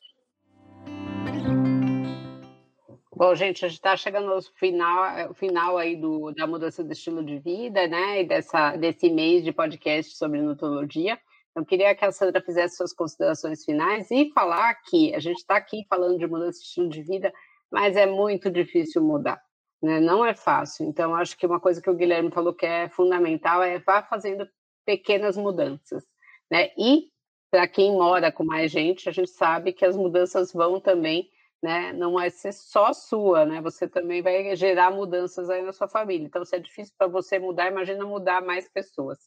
Bom, 3.15 3.35
gente, 3.35 3.65
a 3.65 3.69
gente 3.69 3.79
está 3.79 3.97
chegando 3.97 4.31
ao 4.31 4.43
final, 4.43 5.33
final 5.33 5.79
aí 5.79 5.97
do, 5.97 6.31
da 6.33 6.47
mudança 6.47 6.85
do 6.85 6.93
estilo 6.93 7.25
de 7.25 7.39
vida, 7.39 7.89
né? 7.89 8.21
E 8.21 8.25
dessa, 8.27 8.77
desse 8.77 9.09
mês 9.09 9.43
de 9.43 9.53
podcast 9.53 10.19
sobre 10.19 10.43
nutologia. 10.43 11.19
Eu 11.57 11.65
queria 11.65 11.95
que 11.95 12.05
a 12.05 12.13
Sandra 12.13 12.43
fizesse 12.43 12.77
suas 12.77 12.93
considerações 12.93 13.65
finais 13.65 14.11
e 14.11 14.31
falar 14.35 14.75
que 14.83 15.15
a 15.15 15.19
gente 15.19 15.39
está 15.39 15.57
aqui 15.57 15.87
falando 15.89 16.19
de 16.19 16.27
mudança 16.27 16.59
de 16.59 16.67
estilo 16.67 16.91
de 16.91 17.03
vida, 17.03 17.33
mas 17.73 17.97
é 17.97 18.05
muito 18.05 18.51
difícil 18.51 19.03
mudar. 19.03 19.46
Né? 19.83 20.01
Não 20.01 20.25
é 20.25 20.35
fácil. 20.35 20.87
Então, 20.87 21.15
acho 21.15 21.37
que 21.37 21.47
uma 21.47 21.61
coisa 21.61 21.81
que 21.81 21.91
o 21.91 21.95
Guilherme 21.95 22.31
falou 22.31 22.55
que 22.55 22.67
é 22.67 22.89
fundamental 22.89 23.63
é 23.63 23.79
vá 23.79 24.03
fazendo 24.03 24.49
pequenas 24.85 25.37
mudanças. 25.37 26.05
Né? 26.51 26.71
E, 26.79 27.11
para 27.51 27.67
quem 27.69 27.93
mora 27.93 28.33
com 28.33 28.45
mais 28.45 28.71
gente, 28.71 29.09
a 29.09 29.13
gente 29.13 29.31
sabe 29.31 29.73
que 29.73 29.85
as 29.85 29.97
mudanças 29.97 30.53
vão 30.53 30.81
também, 30.81 31.31
né? 31.63 31.93
não 31.93 32.15
vai 32.15 32.31
ser 32.31 32.53
só 32.53 32.93
sua, 32.93 33.45
né? 33.45 33.61
você 33.61 33.89
também 33.89 34.23
vai 34.23 34.55
gerar 34.57 34.91
mudanças 34.91 35.51
aí 35.51 35.63
na 35.63 35.73
sua 35.73 35.89
família. 35.89 36.27
Então, 36.27 36.45
se 36.45 36.57
é 36.57 36.59
difícil 36.59 36.95
para 36.97 37.09
você 37.09 37.39
mudar, 37.39 37.71
imagina 37.71 38.05
mudar 38.05 38.43
mais 38.43 38.69
pessoas. 38.69 39.19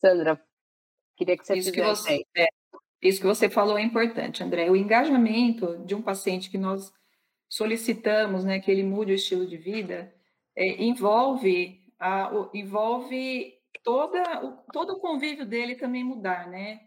Sandra, 0.00 0.40
queria 1.16 1.36
que 1.36 1.46
você 1.46 1.56
isso 1.56 1.72
fizesse 1.72 2.04
que 2.04 2.16
você, 2.16 2.26
é, 2.36 2.48
isso 3.02 3.20
que 3.20 3.26
você 3.26 3.48
falou 3.48 3.78
é 3.78 3.82
importante, 3.82 4.42
André. 4.42 4.70
O 4.70 4.76
engajamento 4.76 5.78
de 5.84 5.94
um 5.94 6.02
paciente 6.02 6.50
que 6.50 6.58
nós 6.58 6.92
solicitamos 7.48 8.44
né, 8.44 8.60
que 8.60 8.70
ele 8.70 8.82
mude 8.82 9.12
o 9.12 9.14
estilo 9.14 9.46
de 9.46 9.56
vida, 9.56 10.12
é, 10.56 10.82
envolve, 10.82 11.80
a, 11.98 12.34
o, 12.34 12.50
envolve 12.54 13.54
toda, 13.84 14.44
o, 14.44 14.52
todo 14.72 14.94
o 14.94 15.00
convívio 15.00 15.46
dele 15.46 15.76
também 15.76 16.02
mudar, 16.02 16.48
né? 16.48 16.80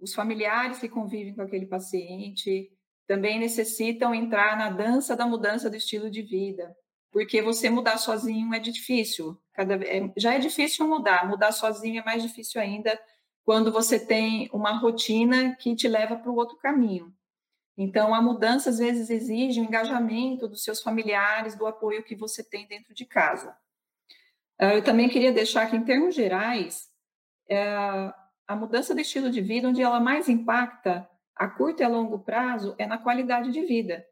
Os 0.00 0.14
familiares 0.14 0.78
que 0.78 0.88
convivem 0.88 1.34
com 1.34 1.42
aquele 1.42 1.66
paciente 1.66 2.70
também 3.06 3.38
necessitam 3.38 4.14
entrar 4.14 4.56
na 4.56 4.70
dança 4.70 5.16
da 5.16 5.26
mudança 5.26 5.70
do 5.70 5.76
estilo 5.76 6.10
de 6.10 6.22
vida. 6.22 6.74
porque 7.12 7.40
você 7.40 7.70
mudar 7.70 7.96
sozinho 7.98 8.52
é 8.52 8.58
difícil. 8.58 9.38
Cada, 9.52 9.76
é, 9.76 10.12
já 10.16 10.34
é 10.34 10.38
difícil 10.40 10.88
mudar, 10.88 11.28
mudar 11.28 11.52
sozinho 11.52 12.00
é 12.00 12.04
mais 12.04 12.22
difícil 12.22 12.60
ainda 12.60 13.00
quando 13.44 13.70
você 13.70 14.04
tem 14.04 14.50
uma 14.52 14.72
rotina 14.78 15.54
que 15.56 15.76
te 15.76 15.86
leva 15.86 16.16
para 16.16 16.30
o 16.30 16.34
outro 16.34 16.56
caminho. 16.58 17.14
Então, 17.76 18.14
a 18.14 18.22
mudança 18.22 18.70
às 18.70 18.78
vezes 18.78 19.10
exige 19.10 19.60
o 19.60 19.64
engajamento 19.64 20.46
dos 20.46 20.62
seus 20.62 20.80
familiares, 20.80 21.56
do 21.56 21.66
apoio 21.66 22.04
que 22.04 22.14
você 22.14 22.42
tem 22.42 22.66
dentro 22.68 22.94
de 22.94 23.04
casa. 23.04 23.56
Ah, 24.58 24.74
eu 24.74 24.82
também 24.82 25.08
queria 25.08 25.32
deixar 25.32 25.68
que, 25.68 25.76
em 25.76 25.84
termos 25.84 26.14
gerais, 26.14 26.88
é, 27.48 28.12
a 28.46 28.56
mudança 28.56 28.94
de 28.94 29.02
estilo 29.02 29.30
de 29.30 29.40
vida, 29.40 29.68
onde 29.68 29.82
ela 29.82 29.98
mais 29.98 30.28
impacta 30.28 31.08
a 31.34 31.48
curto 31.48 31.80
e 31.80 31.84
a 31.84 31.88
longo 31.88 32.20
prazo, 32.20 32.76
é 32.78 32.86
na 32.86 32.98
qualidade 32.98 33.50
de 33.50 33.62
vida 33.62 34.04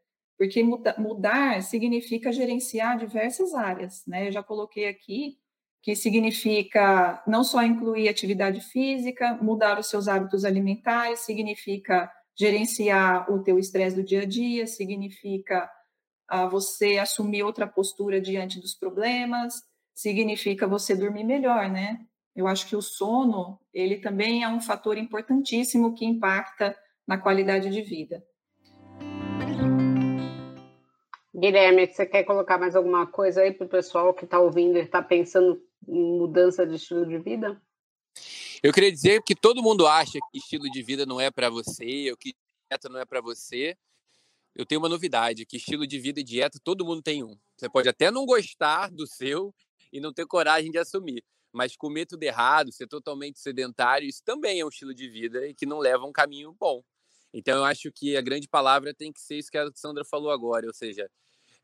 porque 0.42 0.60
mudar 0.98 1.62
significa 1.62 2.32
gerenciar 2.32 2.98
diversas 2.98 3.54
áreas, 3.54 4.02
né? 4.08 4.26
Eu 4.26 4.32
já 4.32 4.42
coloquei 4.42 4.88
aqui 4.88 5.38
que 5.80 5.94
significa 5.94 7.22
não 7.28 7.44
só 7.44 7.62
incluir 7.62 8.08
atividade 8.08 8.60
física, 8.60 9.38
mudar 9.40 9.78
os 9.78 9.86
seus 9.86 10.08
hábitos 10.08 10.44
alimentares, 10.44 11.20
significa 11.20 12.10
gerenciar 12.38 13.30
o 13.30 13.42
teu 13.42 13.58
estresse 13.58 13.96
do 13.96 14.02
dia 14.02 14.22
a 14.22 14.26
dia, 14.26 14.66
significa 14.66 15.70
ah, 16.28 16.46
você 16.46 16.98
assumir 16.98 17.42
outra 17.42 17.66
postura 17.66 18.20
diante 18.20 18.60
dos 18.60 18.74
problemas, 18.74 19.54
significa 19.94 20.66
você 20.66 20.96
dormir 20.96 21.24
melhor, 21.24 21.70
né? 21.70 21.98
Eu 22.34 22.46
acho 22.46 22.66
que 22.66 22.74
o 22.74 22.80
sono, 22.80 23.60
ele 23.74 23.98
também 23.98 24.42
é 24.42 24.48
um 24.48 24.60
fator 24.60 24.96
importantíssimo 24.96 25.94
que 25.94 26.06
impacta 26.06 26.74
na 27.06 27.18
qualidade 27.18 27.68
de 27.68 27.82
vida. 27.82 28.24
Guilherme, 31.34 31.86
você 31.86 32.06
quer 32.06 32.24
colocar 32.24 32.56
mais 32.56 32.76
alguma 32.76 33.06
coisa 33.06 33.42
aí 33.42 33.52
para 33.52 33.66
o 33.66 33.70
pessoal 33.70 34.14
que 34.14 34.24
está 34.24 34.38
ouvindo 34.38 34.78
e 34.78 34.82
está 34.82 35.02
pensando 35.02 35.60
em 35.86 36.18
mudança 36.18 36.66
de 36.66 36.76
estilo 36.76 37.06
de 37.06 37.18
vida? 37.18 37.60
Eu 38.62 38.72
queria 38.72 38.92
dizer 38.92 39.20
que 39.24 39.34
todo 39.34 39.60
mundo 39.60 39.88
acha 39.88 40.20
que 40.30 40.38
estilo 40.38 40.70
de 40.70 40.82
vida 40.84 41.04
não 41.04 41.20
é 41.20 41.32
para 41.32 41.50
você, 41.50 42.08
ou 42.12 42.16
que 42.16 42.32
dieta 42.70 42.88
não 42.88 43.00
é 43.00 43.04
para 43.04 43.20
você. 43.20 43.76
Eu 44.54 44.64
tenho 44.64 44.80
uma 44.80 44.88
novidade, 44.88 45.44
que 45.44 45.56
estilo 45.56 45.84
de 45.84 45.98
vida 45.98 46.20
e 46.20 46.22
dieta 46.22 46.60
todo 46.62 46.84
mundo 46.84 47.02
tem 47.02 47.24
um. 47.24 47.36
Você 47.56 47.68
pode 47.68 47.88
até 47.88 48.08
não 48.08 48.24
gostar 48.24 48.88
do 48.92 49.04
seu 49.04 49.52
e 49.92 49.98
não 49.98 50.12
ter 50.12 50.26
coragem 50.26 50.70
de 50.70 50.78
assumir, 50.78 51.24
mas 51.52 51.76
comer 51.76 52.06
tudo 52.06 52.22
errado, 52.22 52.70
ser 52.70 52.86
totalmente 52.86 53.40
sedentário, 53.40 54.08
isso 54.08 54.22
também 54.24 54.60
é 54.60 54.64
um 54.64 54.68
estilo 54.68 54.94
de 54.94 55.08
vida 55.08 55.44
e 55.44 55.54
que 55.54 55.66
não 55.66 55.80
leva 55.80 56.04
a 56.04 56.06
um 56.06 56.12
caminho 56.12 56.52
bom. 56.52 56.84
Então 57.34 57.58
eu 57.58 57.64
acho 57.64 57.90
que 57.90 58.16
a 58.16 58.20
grande 58.20 58.46
palavra 58.46 58.94
tem 58.94 59.12
que 59.12 59.20
ser 59.20 59.38
isso 59.38 59.50
que 59.50 59.58
a 59.58 59.68
Sandra 59.74 60.04
falou 60.04 60.30
agora, 60.30 60.68
ou 60.68 60.74
seja, 60.74 61.10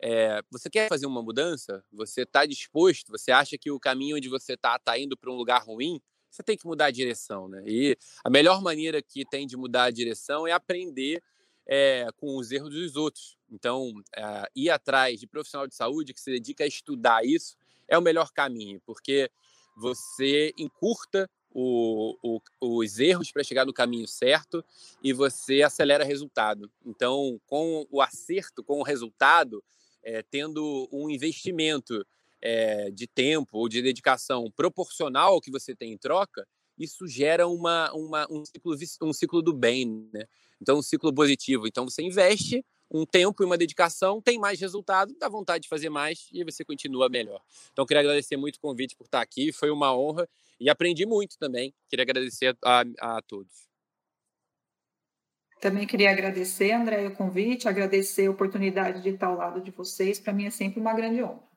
é, 0.03 0.43
você 0.51 0.69
quer 0.69 0.89
fazer 0.89 1.07
uma 1.07 1.23
mudança? 1.23 1.85
Você 1.93 2.23
está 2.23 2.45
disposto? 2.45 3.13
Você 3.13 3.31
acha 3.31 3.57
que 3.57 3.71
o 3.71 3.79
caminho 3.79 4.17
onde 4.17 4.29
você 4.29 4.55
está 4.55 4.75
está 4.75 4.99
indo 4.99 5.17
para 5.17 5.31
um 5.31 5.37
lugar 5.37 5.63
ruim? 5.63 6.01
Você 6.31 6.43
tem 6.43 6.57
que 6.57 6.67
mudar 6.67 6.87
a 6.87 6.91
direção, 6.91 7.49
né? 7.49 7.62
E 7.67 7.97
a 8.25 8.31
melhor 8.31 8.61
maneira 8.62 9.03
que 9.03 9.25
tem 9.25 9.47
de 9.47 9.57
mudar 9.57 9.85
a 9.85 9.91
direção 9.91 10.47
é 10.47 10.53
aprender 10.53 11.23
é, 11.67 12.07
com 12.17 12.37
os 12.37 12.51
erros 12.51 12.71
dos 12.71 12.97
outros. 12.97 13.37
Então, 13.51 13.93
é, 14.17 14.51
ir 14.55 14.71
atrás 14.71 15.21
de 15.21 15.27
profissional 15.27 15.67
de 15.67 15.75
saúde 15.75 16.14
que 16.14 16.21
se 16.21 16.31
dedica 16.31 16.64
a 16.64 16.67
estudar 16.67 17.25
isso 17.25 17.57
é 17.87 17.97
o 17.97 18.03
melhor 18.03 18.31
caminho, 18.33 18.81
porque 18.85 19.31
você 19.77 20.53
encurta 20.59 21.31
o, 21.51 22.17
o, 22.23 22.41
os 22.61 22.99
erros 22.99 23.33
para 23.33 23.43
chegar 23.43 23.64
no 23.64 23.73
caminho 23.73 24.07
certo 24.07 24.64
e 25.03 25.12
você 25.12 25.62
acelera 25.62 26.05
resultado. 26.05 26.71
Então, 26.85 27.41
com 27.47 27.87
o 27.91 28.03
acerto, 28.03 28.62
com 28.62 28.81
o 28.81 28.83
resultado, 28.83 29.62
é, 30.03 30.23
tendo 30.23 30.88
um 30.93 31.09
investimento 31.09 32.07
é, 32.40 32.90
de 32.90 33.07
tempo 33.07 33.59
ou 33.59 33.68
de 33.68 33.83
dedicação 33.83 34.51
proporcional 34.51 35.35
ao 35.35 35.40
que 35.40 35.51
você 35.51 35.74
tem 35.74 35.92
em 35.92 35.98
troca, 35.98 36.46
isso 36.79 37.07
gera 37.07 37.46
uma, 37.46 37.92
uma, 37.92 38.27
um, 38.31 38.44
ciclo, 38.44 38.77
um 39.03 39.12
ciclo 39.12 39.42
do 39.42 39.53
bem, 39.53 40.09
né? 40.12 40.24
Então, 40.61 40.79
um 40.79 40.83
ciclo 40.83 41.12
positivo. 41.12 41.66
Então, 41.66 41.88
você 41.88 42.03
investe 42.03 42.64
um 42.90 43.05
tempo 43.05 43.42
e 43.42 43.46
uma 43.46 43.59
dedicação, 43.59 44.20
tem 44.20 44.38
mais 44.38 44.61
resultado, 44.61 45.14
dá 45.18 45.29
vontade 45.29 45.62
de 45.62 45.68
fazer 45.68 45.90
mais 45.90 46.29
e 46.33 46.42
você 46.44 46.64
continua 46.64 47.09
melhor. 47.09 47.40
Então, 47.72 47.85
queria 47.85 48.01
agradecer 48.01 48.37
muito 48.37 48.57
o 48.57 48.61
convite 48.61 48.96
por 48.96 49.05
estar 49.05 49.20
aqui, 49.20 49.53
foi 49.53 49.70
uma 49.70 49.94
honra 49.94 50.29
e 50.59 50.70
aprendi 50.70 51.05
muito 51.05 51.37
também. 51.38 51.74
Queria 51.88 52.03
agradecer 52.03 52.57
a, 52.64 52.81
a, 53.01 53.18
a 53.18 53.22
todos. 53.22 53.68
Também 55.61 55.87
queria 55.87 56.11
agradecer, 56.11 56.70
André, 56.72 57.09
o 57.09 57.16
convite, 57.16 57.68
agradecer 57.68 58.27
a 58.27 58.31
oportunidade 58.31 59.03
de 59.03 59.11
estar 59.11 59.27
ao 59.27 59.37
lado 59.37 59.61
de 59.61 59.72
vocês. 59.72 60.20
Para 60.20 60.33
mim 60.33 60.46
é 60.46 60.51
sempre 60.51 60.81
uma 60.81 60.94
grande 60.94 61.22
honra. 61.22 61.48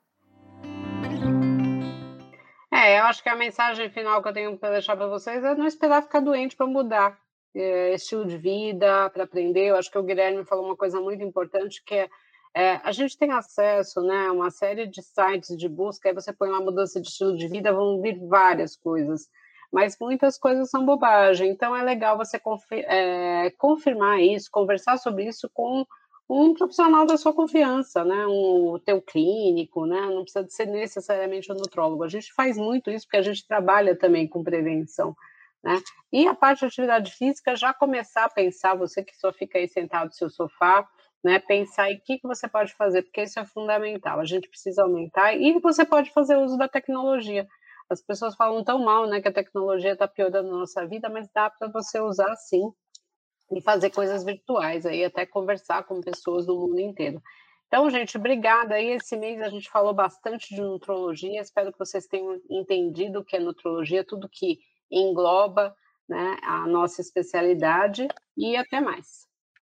É, 2.81 2.99
eu 2.99 3.03
acho 3.03 3.21
que 3.21 3.29
a 3.29 3.35
mensagem 3.35 3.91
final 3.91 4.23
que 4.23 4.29
eu 4.29 4.33
tenho 4.33 4.57
para 4.57 4.71
deixar 4.71 4.97
para 4.97 5.05
vocês 5.05 5.43
é 5.43 5.53
não 5.53 5.67
esperar 5.67 6.01
ficar 6.01 6.19
doente 6.19 6.55
para 6.55 6.65
mudar 6.65 7.15
é, 7.53 7.93
estilo 7.93 8.25
de 8.25 8.39
vida, 8.39 9.07
para 9.11 9.23
aprender. 9.23 9.67
Eu 9.67 9.75
acho 9.75 9.91
que 9.91 9.99
o 9.99 10.03
Guilherme 10.03 10.43
falou 10.45 10.65
uma 10.65 10.75
coisa 10.75 10.99
muito 10.99 11.23
importante 11.23 11.83
que 11.85 11.93
é, 11.93 12.09
é, 12.55 12.81
a 12.83 12.91
gente 12.91 13.15
tem 13.19 13.31
acesso 13.31 14.01
né, 14.01 14.25
a 14.25 14.31
uma 14.31 14.49
série 14.49 14.87
de 14.87 14.99
sites 15.03 15.55
de 15.55 15.69
busca, 15.69 16.09
aí 16.09 16.15
você 16.15 16.33
põe 16.33 16.49
uma 16.49 16.59
mudança 16.59 16.99
de 16.99 17.07
estilo 17.07 17.37
de 17.37 17.47
vida, 17.47 17.71
vão 17.71 18.01
vir 18.01 18.17
várias 18.27 18.75
coisas 18.75 19.29
mas 19.71 19.95
muitas 19.97 20.37
coisas 20.37 20.69
são 20.69 20.85
bobagem. 20.85 21.49
Então 21.49 21.73
é 21.73 21.81
legal 21.81 22.17
você 22.17 22.37
é, 22.71 23.49
confirmar 23.51 24.19
isso, 24.19 24.49
conversar 24.51 24.97
sobre 24.97 25.25
isso 25.25 25.49
com 25.53 25.85
um 26.33 26.53
profissional 26.53 27.05
da 27.05 27.17
sua 27.17 27.33
confiança, 27.33 28.05
né? 28.05 28.25
Um 28.25 28.79
teu 28.85 29.01
clínico, 29.01 29.85
né? 29.85 29.99
Não 30.07 30.23
precisa 30.23 30.47
ser 30.47 30.65
necessariamente 30.65 31.51
um 31.51 31.55
nutrólogo. 31.55 32.05
A 32.05 32.07
gente 32.07 32.33
faz 32.33 32.57
muito 32.57 32.89
isso 32.89 33.05
porque 33.05 33.17
a 33.17 33.21
gente 33.21 33.45
trabalha 33.45 33.97
também 33.97 34.27
com 34.27 34.41
prevenção. 34.41 35.13
Né? 35.61 35.77
E 36.11 36.25
a 36.27 36.33
parte 36.33 36.61
de 36.61 36.65
atividade 36.67 37.11
física, 37.11 37.55
já 37.55 37.73
começar 37.73 38.25
a 38.25 38.29
pensar, 38.29 38.75
você 38.75 39.03
que 39.03 39.15
só 39.15 39.31
fica 39.31 39.59
aí 39.59 39.67
sentado 39.67 40.05
no 40.05 40.13
seu 40.13 40.29
sofá, 40.29 40.87
né? 41.23 41.37
Pensar 41.37 41.91
em 41.91 41.97
o 41.97 42.01
que, 42.01 42.17
que 42.17 42.27
você 42.27 42.47
pode 42.47 42.73
fazer, 42.75 43.03
porque 43.03 43.23
isso 43.23 43.39
é 43.39 43.45
fundamental. 43.45 44.19
A 44.19 44.25
gente 44.25 44.47
precisa 44.47 44.83
aumentar 44.83 45.35
e 45.35 45.59
você 45.59 45.85
pode 45.85 46.11
fazer 46.11 46.37
uso 46.37 46.57
da 46.57 46.69
tecnologia. 46.69 47.45
As 47.89 48.01
pessoas 48.01 48.35
falam 48.35 48.63
tão 48.63 48.79
mal, 48.79 49.05
né, 49.05 49.19
que 49.19 49.27
a 49.27 49.33
tecnologia 49.33 49.91
está 49.91 50.07
piorando 50.07 50.47
a 50.47 50.59
nossa 50.59 50.87
vida, 50.87 51.09
mas 51.09 51.27
dá 51.35 51.49
para 51.49 51.67
você 51.67 51.99
usar 51.99 52.33
sim 52.37 52.71
e 53.51 53.61
fazer 53.61 53.89
coisas 53.89 54.23
virtuais 54.23 54.85
aí, 54.85 55.03
até 55.03 55.25
conversar 55.25 55.83
com 55.83 56.01
pessoas 56.01 56.45
do 56.45 56.55
mundo 56.55 56.79
inteiro. 56.79 57.21
Então, 57.67 57.89
gente, 57.89 58.17
obrigada. 58.17 58.75
Aí 58.75 58.91
esse 58.91 59.15
mês 59.15 59.41
a 59.41 59.49
gente 59.49 59.69
falou 59.69 59.93
bastante 59.93 60.53
de 60.53 60.61
nutrologia. 60.61 61.39
Espero 61.39 61.71
que 61.71 61.79
vocês 61.79 62.05
tenham 62.05 62.39
entendido 62.49 63.19
o 63.19 63.23
que 63.23 63.37
é 63.37 63.39
nutrologia, 63.39 64.03
tudo 64.03 64.29
que 64.29 64.59
engloba 64.91 65.73
né, 66.07 66.37
a 66.43 66.67
nossa 66.67 66.99
especialidade. 66.99 68.07
E 68.37 68.57
até 68.57 68.81
mais. 68.81 69.30